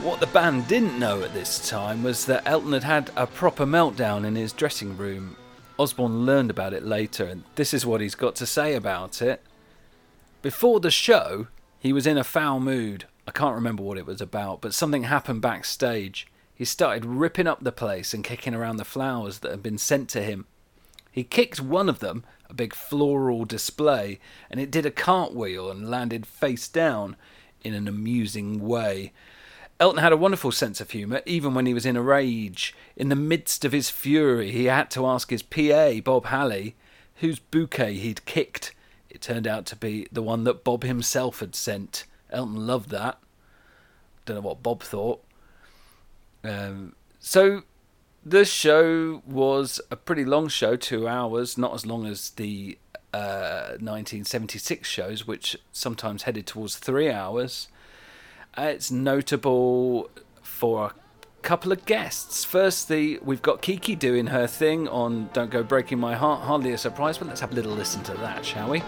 What 0.02 0.18
the 0.18 0.26
band 0.26 0.66
didn't 0.66 0.98
know 0.98 1.22
at 1.22 1.34
this 1.34 1.68
time 1.68 2.02
was 2.02 2.24
that 2.24 2.46
Elton 2.46 2.72
had 2.72 2.84
had 2.84 3.10
a 3.16 3.26
proper 3.26 3.66
meltdown 3.66 4.24
in 4.24 4.34
his 4.34 4.52
dressing 4.52 4.96
room. 4.96 5.36
Osborne 5.78 6.24
learned 6.24 6.50
about 6.50 6.72
it 6.72 6.84
later, 6.84 7.24
and 7.24 7.44
this 7.54 7.74
is 7.74 7.84
what 7.84 8.00
he's 8.00 8.14
got 8.14 8.34
to 8.36 8.46
say 8.46 8.74
about 8.74 9.20
it. 9.20 9.42
Before 10.40 10.80
the 10.80 10.90
show, 10.90 11.48
he 11.78 11.92
was 11.92 12.06
in 12.06 12.16
a 12.16 12.24
foul 12.24 12.60
mood. 12.60 13.04
I 13.28 13.30
can't 13.30 13.54
remember 13.54 13.82
what 13.82 13.98
it 13.98 14.06
was 14.06 14.22
about, 14.22 14.62
but 14.62 14.72
something 14.72 15.04
happened 15.04 15.42
backstage. 15.42 16.26
He 16.54 16.64
started 16.64 17.04
ripping 17.04 17.46
up 17.46 17.62
the 17.62 17.70
place 17.70 18.14
and 18.14 18.24
kicking 18.24 18.54
around 18.54 18.78
the 18.78 18.84
flowers 18.86 19.40
that 19.40 19.50
had 19.50 19.62
been 19.62 19.78
sent 19.78 20.08
to 20.10 20.22
him. 20.22 20.46
He 21.12 21.24
kicked 21.24 21.60
one 21.60 21.90
of 21.90 21.98
them, 21.98 22.24
a 22.48 22.54
big 22.54 22.74
floral 22.74 23.44
display, 23.44 24.18
and 24.50 24.58
it 24.58 24.70
did 24.70 24.86
a 24.86 24.90
cartwheel 24.90 25.70
and 25.70 25.90
landed 25.90 26.26
face 26.26 26.68
down 26.68 27.16
in 27.62 27.74
an 27.74 27.86
amusing 27.86 28.66
way. 28.66 29.12
Elton 29.80 30.02
had 30.02 30.12
a 30.12 30.16
wonderful 30.16 30.52
sense 30.52 30.78
of 30.82 30.90
humour, 30.90 31.22
even 31.24 31.54
when 31.54 31.64
he 31.64 31.72
was 31.72 31.86
in 31.86 31.96
a 31.96 32.02
rage. 32.02 32.74
In 32.96 33.08
the 33.08 33.16
midst 33.16 33.64
of 33.64 33.72
his 33.72 33.88
fury, 33.88 34.52
he 34.52 34.66
had 34.66 34.90
to 34.90 35.06
ask 35.06 35.30
his 35.30 35.42
PA, 35.42 35.94
Bob 36.04 36.26
Halley, 36.26 36.76
whose 37.16 37.38
bouquet 37.38 37.94
he'd 37.94 38.26
kicked. 38.26 38.74
It 39.08 39.22
turned 39.22 39.46
out 39.46 39.64
to 39.66 39.76
be 39.76 40.06
the 40.12 40.22
one 40.22 40.44
that 40.44 40.64
Bob 40.64 40.82
himself 40.82 41.40
had 41.40 41.54
sent. 41.54 42.04
Elton 42.28 42.66
loved 42.66 42.90
that. 42.90 43.18
Don't 44.26 44.36
know 44.36 44.42
what 44.42 44.62
Bob 44.62 44.82
thought. 44.82 45.24
Um, 46.44 46.94
so 47.18 47.62
the 48.24 48.44
show 48.44 49.22
was 49.26 49.80
a 49.90 49.96
pretty 49.96 50.26
long 50.26 50.48
show, 50.48 50.76
two 50.76 51.08
hours, 51.08 51.56
not 51.56 51.72
as 51.72 51.86
long 51.86 52.06
as 52.06 52.30
the 52.30 52.76
uh, 53.14 53.78
1976 53.80 54.86
shows, 54.86 55.26
which 55.26 55.56
sometimes 55.72 56.24
headed 56.24 56.46
towards 56.46 56.76
three 56.76 57.10
hours. 57.10 57.68
Uh, 58.56 58.62
it's 58.62 58.90
notable 58.90 60.10
for 60.42 60.86
a 60.86 60.94
couple 61.42 61.70
of 61.72 61.84
guests. 61.86 62.44
Firstly, 62.44 63.18
we've 63.22 63.42
got 63.42 63.62
Kiki 63.62 63.94
doing 63.94 64.28
her 64.28 64.46
thing 64.46 64.88
on 64.88 65.30
Don't 65.32 65.50
Go 65.50 65.62
Breaking 65.62 65.98
My 65.98 66.14
Heart. 66.14 66.42
Hardly 66.42 66.72
a 66.72 66.78
surprise, 66.78 67.16
but 67.18 67.28
let's 67.28 67.40
have 67.40 67.52
a 67.52 67.54
little 67.54 67.72
listen 67.72 68.02
to 68.04 68.14
that, 68.14 68.44
shall 68.44 68.68
we? 68.68 68.82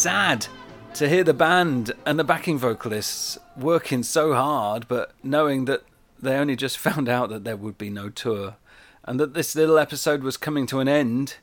Sad 0.00 0.46
to 0.94 1.06
hear 1.10 1.22
the 1.22 1.34
band 1.34 1.92
and 2.06 2.18
the 2.18 2.24
backing 2.24 2.56
vocalists 2.56 3.36
working 3.54 4.02
so 4.02 4.32
hard, 4.32 4.88
but 4.88 5.12
knowing 5.22 5.66
that 5.66 5.82
they 6.18 6.36
only 6.36 6.56
just 6.56 6.78
found 6.88 7.06
out 7.06 7.28
that 7.28 7.44
there 7.44 7.56
would 7.56 7.76
be 7.76 7.90
no 7.90 8.08
tour 8.08 8.56
and 9.04 9.20
that 9.20 9.34
this 9.34 9.54
little 9.54 9.78
episode 9.78 10.22
was 10.22 10.38
coming 10.38 10.64
to 10.64 10.80
an 10.80 10.88
end? 10.88 11.36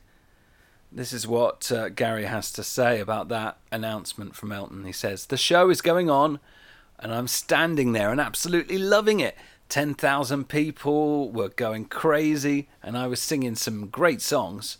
This 0.90 1.12
is 1.12 1.24
what 1.24 1.70
uh, 1.70 1.90
Gary 1.90 2.24
has 2.24 2.50
to 2.50 2.64
say 2.64 2.98
about 2.98 3.28
that 3.28 3.58
announcement 3.70 4.34
from 4.34 4.50
Elton. 4.50 4.84
He 4.84 4.92
says, 4.92 5.26
The 5.26 5.36
show 5.36 5.70
is 5.70 5.80
going 5.80 6.10
on, 6.10 6.40
and 6.98 7.14
I'm 7.14 7.28
standing 7.28 7.92
there 7.92 8.10
and 8.10 8.20
absolutely 8.20 8.78
loving 8.78 9.20
it. 9.20 9.36
10,000 9.68 10.48
people 10.48 11.30
were 11.30 11.50
going 11.50 11.84
crazy, 11.84 12.68
and 12.82 12.98
I 12.98 13.06
was 13.06 13.22
singing 13.22 13.54
some 13.54 13.86
great 13.86 14.20
songs. 14.20 14.78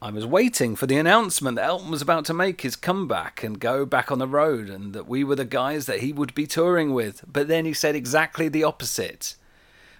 I 0.00 0.10
was 0.10 0.24
waiting 0.24 0.76
for 0.76 0.86
the 0.86 0.96
announcement 0.96 1.56
that 1.56 1.64
Elton 1.64 1.90
was 1.90 2.02
about 2.02 2.24
to 2.26 2.34
make 2.34 2.60
his 2.60 2.76
comeback 2.76 3.42
and 3.42 3.58
go 3.58 3.84
back 3.84 4.12
on 4.12 4.18
the 4.18 4.28
road, 4.28 4.70
and 4.70 4.92
that 4.92 5.08
we 5.08 5.24
were 5.24 5.34
the 5.34 5.44
guys 5.44 5.86
that 5.86 6.00
he 6.00 6.12
would 6.12 6.34
be 6.34 6.46
touring 6.46 6.94
with. 6.94 7.24
But 7.26 7.48
then 7.48 7.64
he 7.64 7.72
said 7.72 7.96
exactly 7.96 8.48
the 8.48 8.64
opposite 8.64 9.34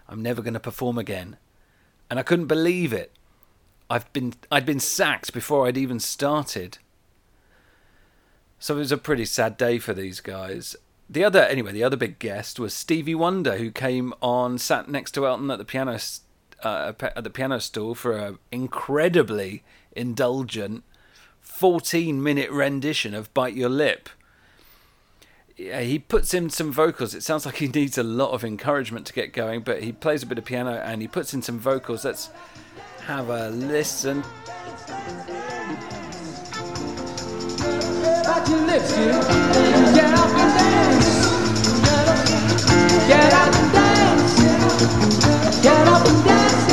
I'm 0.09 0.23
never 0.23 0.41
going 0.41 0.55
to 0.55 0.61
perform 0.61 0.99
again. 0.99 1.37
And 2.09 2.19
I 2.19 2.23
couldn't 2.23 2.47
believe 2.47 2.93
it. 2.93 3.13
I've 3.91 4.11
been 4.13 4.35
I'd 4.51 4.67
been 4.67 4.81
sacked 4.81 5.33
before 5.33 5.67
I'd 5.67 5.77
even 5.77 6.01
started. 6.01 6.79
So 8.59 8.77
it 8.77 8.79
was 8.79 8.93
a 8.93 8.99
pretty 8.99 9.25
sad 9.25 9.57
day 9.57 9.79
for 9.79 9.95
these 9.95 10.21
guys. 10.21 10.77
The 11.11 11.25
other 11.25 11.43
anyway, 11.43 11.73
the 11.73 11.85
other 11.85 11.97
big 11.97 12.19
guest 12.19 12.59
was 12.59 12.75
Stevie 12.75 13.15
Wonder, 13.15 13.57
who 13.57 13.71
came 13.71 14.13
on, 14.21 14.59
sat 14.59 14.89
next 14.89 15.13
to 15.13 15.27
Elton 15.27 15.51
at 15.51 15.59
the 15.59 15.65
piano 15.65 15.99
uh, 16.63 16.93
at 17.01 17.25
the 17.25 17.31
piano 17.31 17.61
stool 17.61 17.95
for 17.95 18.13
an 18.13 18.39
incredibly 18.51 19.63
indulgent 19.93 20.85
14 21.41 22.23
minute 22.23 22.51
rendition 22.51 23.15
of 23.15 23.33
Bite 23.35 23.55
Your 23.55 23.69
Lip. 23.69 24.09
Yeah, 25.57 25.81
he 25.81 25.99
puts 25.99 26.35
in 26.35 26.51
some 26.51 26.71
vocals. 26.71 27.15
It 27.15 27.25
sounds 27.25 27.45
like 27.45 27.57
he 27.57 27.67
needs 27.67 27.99
a 27.99 28.05
lot 28.05 28.31
of 28.31 28.45
encouragement 28.45 29.07
to 29.07 29.13
get 29.13 29.33
going, 29.33 29.63
but 29.63 29.83
he 29.83 29.91
plays 29.91 30.23
a 30.23 30.27
bit 30.27 30.39
of 30.39 30.45
piano 30.45 30.75
and 30.75 31.03
he 31.03 31.09
puts 31.09 31.35
in 31.35 31.43
some 31.43 31.59
vocals. 31.59 32.05
Let's 32.05 32.31
have 33.07 33.29
a 33.29 33.51
listen. 33.51 34.23
Get 45.61 45.89
up 45.89 46.07
and 46.07 46.25
dance. 46.25 46.68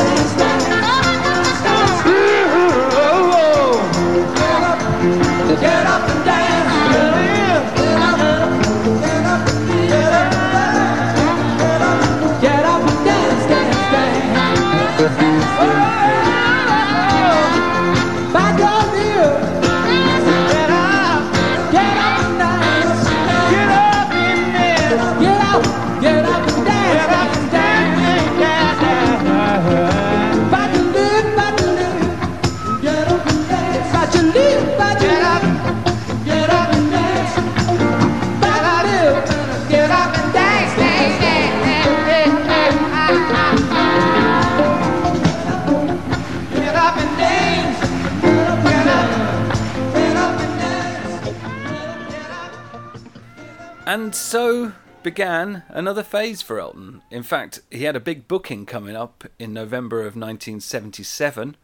Began 55.05 55.61
another 55.69 56.01
phase 56.01 56.41
for 56.41 56.59
Elton. 56.59 57.03
In 57.11 57.21
fact, 57.21 57.59
he 57.69 57.83
had 57.83 57.95
a 57.95 57.99
big 57.99 58.27
booking 58.27 58.65
coming 58.65 58.95
up 58.95 59.23
in 59.37 59.53
November 59.53 59.99
of 59.99 60.15
1977. 60.15 61.55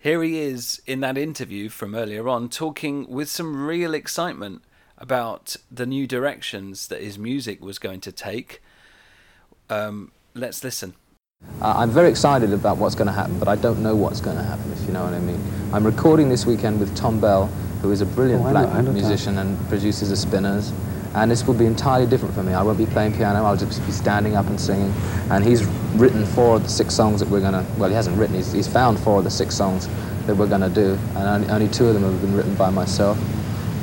Here 0.00 0.20
he 0.20 0.40
is 0.40 0.82
in 0.84 0.98
that 0.98 1.16
interview 1.16 1.68
from 1.68 1.94
earlier 1.94 2.28
on, 2.28 2.48
talking 2.48 3.08
with 3.08 3.28
some 3.28 3.68
real 3.68 3.94
excitement 3.94 4.62
about 4.98 5.54
the 5.70 5.86
new 5.86 6.08
directions 6.08 6.88
that 6.88 7.00
his 7.00 7.20
music 7.20 7.62
was 7.62 7.78
going 7.78 8.00
to 8.00 8.10
take. 8.10 8.60
Um, 9.70 10.10
let's 10.34 10.64
listen. 10.64 10.94
Uh, 11.60 11.74
I'm 11.76 11.90
very 11.90 12.10
excited 12.10 12.52
about 12.52 12.78
what's 12.78 12.96
going 12.96 13.06
to 13.06 13.12
happen, 13.12 13.38
but 13.38 13.46
I 13.46 13.54
don't 13.54 13.80
know 13.80 13.94
what's 13.94 14.20
going 14.20 14.38
to 14.38 14.42
happen, 14.42 14.72
if 14.72 14.80
you 14.86 14.92
know 14.92 15.04
what 15.04 15.14
I 15.14 15.20
mean. 15.20 15.40
I'm 15.72 15.86
recording 15.86 16.28
this 16.28 16.46
weekend 16.46 16.80
with 16.80 16.96
Thom 16.96 17.20
Bell, 17.20 17.46
who 17.80 17.92
is 17.92 18.00
a 18.00 18.06
brilliant 18.06 18.44
Oh, 18.44 18.50
black 18.50 18.68
know 18.70 18.86
Tom. 18.86 18.92
musician 18.92 19.38
and 19.38 19.56
produces 19.68 20.08
the 20.08 20.16
Spinners. 20.16 20.72
And 21.14 21.30
this 21.30 21.46
will 21.46 21.54
be 21.54 21.66
entirely 21.66 22.06
different 22.06 22.34
for 22.34 22.42
me. 22.42 22.54
I 22.54 22.62
won't 22.62 22.78
be 22.78 22.86
playing 22.86 23.14
piano, 23.14 23.44
I'll 23.44 23.56
just 23.56 23.84
be 23.84 23.92
standing 23.92 24.34
up 24.34 24.46
and 24.46 24.60
singing. 24.60 24.92
And 25.30 25.44
he's 25.44 25.64
written 25.94 26.24
four 26.24 26.56
of 26.56 26.62
the 26.62 26.68
six 26.68 26.94
songs 26.94 27.20
that 27.20 27.28
we're 27.28 27.40
going 27.40 27.52
to, 27.52 27.66
well, 27.78 27.88
he 27.88 27.94
hasn't 27.94 28.16
written, 28.18 28.36
he's, 28.36 28.52
he's 28.52 28.68
found 28.68 28.98
four 28.98 29.18
of 29.18 29.24
the 29.24 29.30
six 29.30 29.54
songs 29.54 29.88
that 30.26 30.36
we're 30.36 30.48
going 30.48 30.62
to 30.62 30.70
do. 30.70 30.98
And 31.16 31.28
only, 31.28 31.48
only 31.48 31.68
two 31.68 31.86
of 31.86 31.94
them 31.94 32.02
have 32.04 32.20
been 32.20 32.34
written 32.34 32.54
by 32.54 32.70
myself 32.70 33.18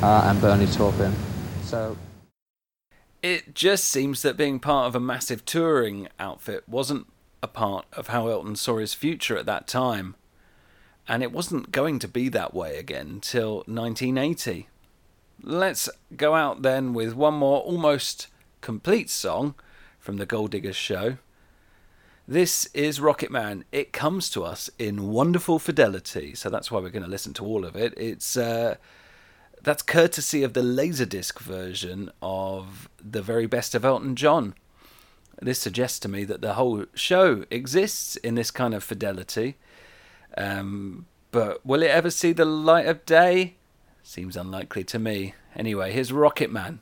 uh, 0.02 0.22
and 0.26 0.40
Bernie 0.40 0.66
Taupin. 0.66 1.14
So. 1.62 1.96
It 3.22 3.54
just 3.54 3.84
seems 3.84 4.22
that 4.22 4.36
being 4.36 4.58
part 4.58 4.86
of 4.86 4.94
a 4.94 5.00
massive 5.00 5.44
touring 5.44 6.08
outfit 6.18 6.64
wasn't 6.66 7.06
a 7.42 7.46
part 7.46 7.86
of 7.92 8.08
how 8.08 8.28
Elton 8.28 8.56
saw 8.56 8.78
his 8.78 8.94
future 8.94 9.36
at 9.36 9.46
that 9.46 9.66
time. 9.66 10.16
And 11.06 11.22
it 11.22 11.32
wasn't 11.32 11.72
going 11.72 11.98
to 11.98 12.08
be 12.08 12.28
that 12.30 12.54
way 12.54 12.78
again 12.78 13.08
until 13.08 13.56
1980. 13.66 14.69
Let's 15.42 15.88
go 16.16 16.34
out 16.34 16.62
then 16.62 16.92
with 16.92 17.14
one 17.14 17.34
more 17.34 17.60
almost 17.60 18.26
complete 18.60 19.08
song 19.08 19.54
from 19.98 20.18
the 20.18 20.26
Gold 20.26 20.50
Diggers 20.50 20.76
show. 20.76 21.16
This 22.28 22.66
is 22.74 23.00
Rocket 23.00 23.30
Man. 23.30 23.64
It 23.72 23.92
comes 23.92 24.28
to 24.30 24.44
us 24.44 24.68
in 24.78 25.08
wonderful 25.08 25.58
fidelity, 25.58 26.34
so 26.34 26.50
that's 26.50 26.70
why 26.70 26.78
we're 26.80 26.90
going 26.90 27.04
to 27.04 27.08
listen 27.08 27.32
to 27.34 27.44
all 27.44 27.64
of 27.64 27.74
it. 27.74 27.94
It's 27.96 28.36
uh, 28.36 28.76
that's 29.62 29.82
courtesy 29.82 30.42
of 30.42 30.52
the 30.52 30.62
Laserdisc 30.62 31.38
version 31.38 32.10
of 32.20 32.90
the 33.02 33.22
very 33.22 33.46
best 33.46 33.74
of 33.74 33.84
Elton 33.84 34.16
John. 34.16 34.54
This 35.40 35.58
suggests 35.58 35.98
to 36.00 36.08
me 36.08 36.24
that 36.24 36.42
the 36.42 36.54
whole 36.54 36.84
show 36.94 37.46
exists 37.50 38.16
in 38.16 38.34
this 38.34 38.50
kind 38.50 38.74
of 38.74 38.84
fidelity. 38.84 39.56
Um, 40.36 41.06
but 41.30 41.64
will 41.64 41.82
it 41.82 41.90
ever 41.90 42.10
see 42.10 42.32
the 42.32 42.44
light 42.44 42.86
of 42.86 43.06
day? 43.06 43.56
Seems 44.10 44.36
unlikely 44.36 44.82
to 44.86 44.98
me. 44.98 45.34
Anyway, 45.54 45.92
here's 45.92 46.12
Rocket 46.12 46.50
Man. 46.50 46.80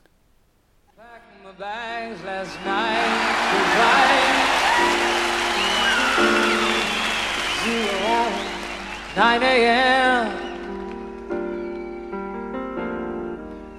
9 9.15 9.43
a.m. 9.43 10.27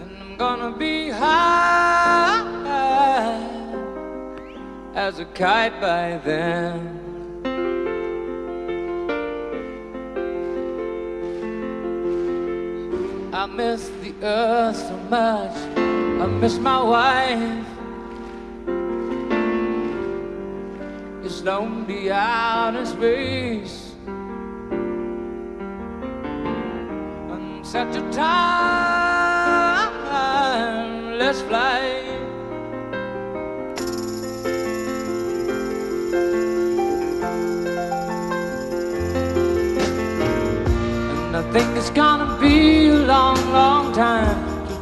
And 0.00 0.16
I'm 0.20 0.36
gonna 0.36 0.70
be 0.78 1.10
high 1.10 2.46
as 4.94 5.18
a 5.18 5.24
kite 5.24 5.80
by 5.80 6.20
then. 6.24 6.99
I 13.32 13.46
miss 13.46 13.88
the 14.02 14.12
earth 14.22 14.76
so 14.76 14.96
much. 15.08 15.56
I 15.76 16.26
miss 16.26 16.58
my 16.58 16.82
wife. 16.82 17.66
It's 21.24 21.40
lonely 21.42 22.10
out 22.10 22.74
in 22.74 22.84
space. 22.86 23.94
On 27.30 27.60
such 27.62 27.94
a 27.94 28.02
timeless 28.10 28.89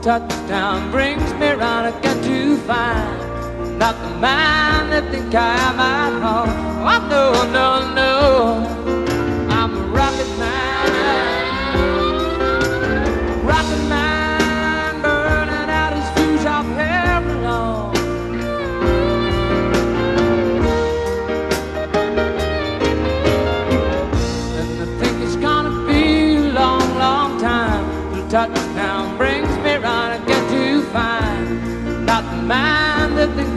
touchdown 0.09 0.91
brings 0.91 1.35
me 1.35 1.51
round 1.51 1.95
again 1.95 2.23
to 2.23 2.57
find 2.67 3.79
not 3.79 3.95
the 3.95 4.17
man 4.19 4.89
that 4.89 5.11
think 5.11 5.35
I 5.35 5.71
might 5.77 6.19
harm. 6.23 6.49
Oh 6.81 7.01
no, 7.13 7.25
no, 7.53 7.69
no, 7.93 8.78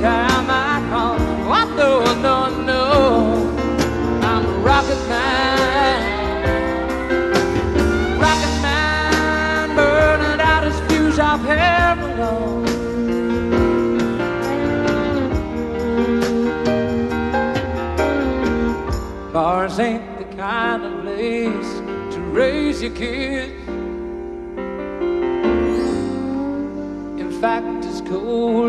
think 0.02 0.14
I 0.50 0.88
call. 0.90 1.16
Oh 1.54 1.68
no, 1.78 1.92
no, 2.22 2.38
no, 2.64 2.84
I'm 4.22 4.46
a 4.46 4.48
rocket 4.60 5.02
man, 5.08 6.00
rocket 8.20 8.62
man, 8.62 9.76
burning 9.76 10.42
out 10.42 10.64
his 10.64 10.80
fuse 10.88 11.20
off 11.20 11.42
heaven 11.42 12.12
alone. 12.20 12.66
Mars 19.34 19.80
ain't 19.80 20.18
the 20.18 20.26
kind 20.36 20.84
of 20.84 21.02
place 21.02 21.82
to 22.16 22.20
raise 22.32 22.82
your 22.82 22.96
kids. 22.96 23.54
In 27.20 27.32
fact, 27.40 27.86
it's 27.86 28.02
cold 28.02 28.61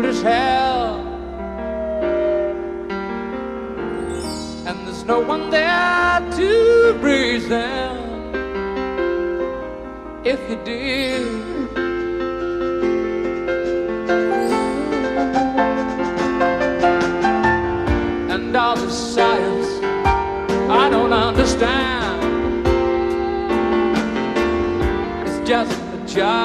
no 5.05 5.19
one 5.19 5.49
there 5.49 6.19
to 6.37 6.97
breeze 7.01 7.47
them. 7.49 7.97
If 10.23 10.39
you 10.49 10.55
did. 10.63 11.27
And 18.31 18.55
all 18.55 18.75
the 18.75 18.89
science 18.89 19.69
I 20.69 20.89
don't 20.89 21.13
understand. 21.13 22.67
It's 25.27 25.49
just 25.49 25.71
a 25.71 26.15
job 26.15 26.42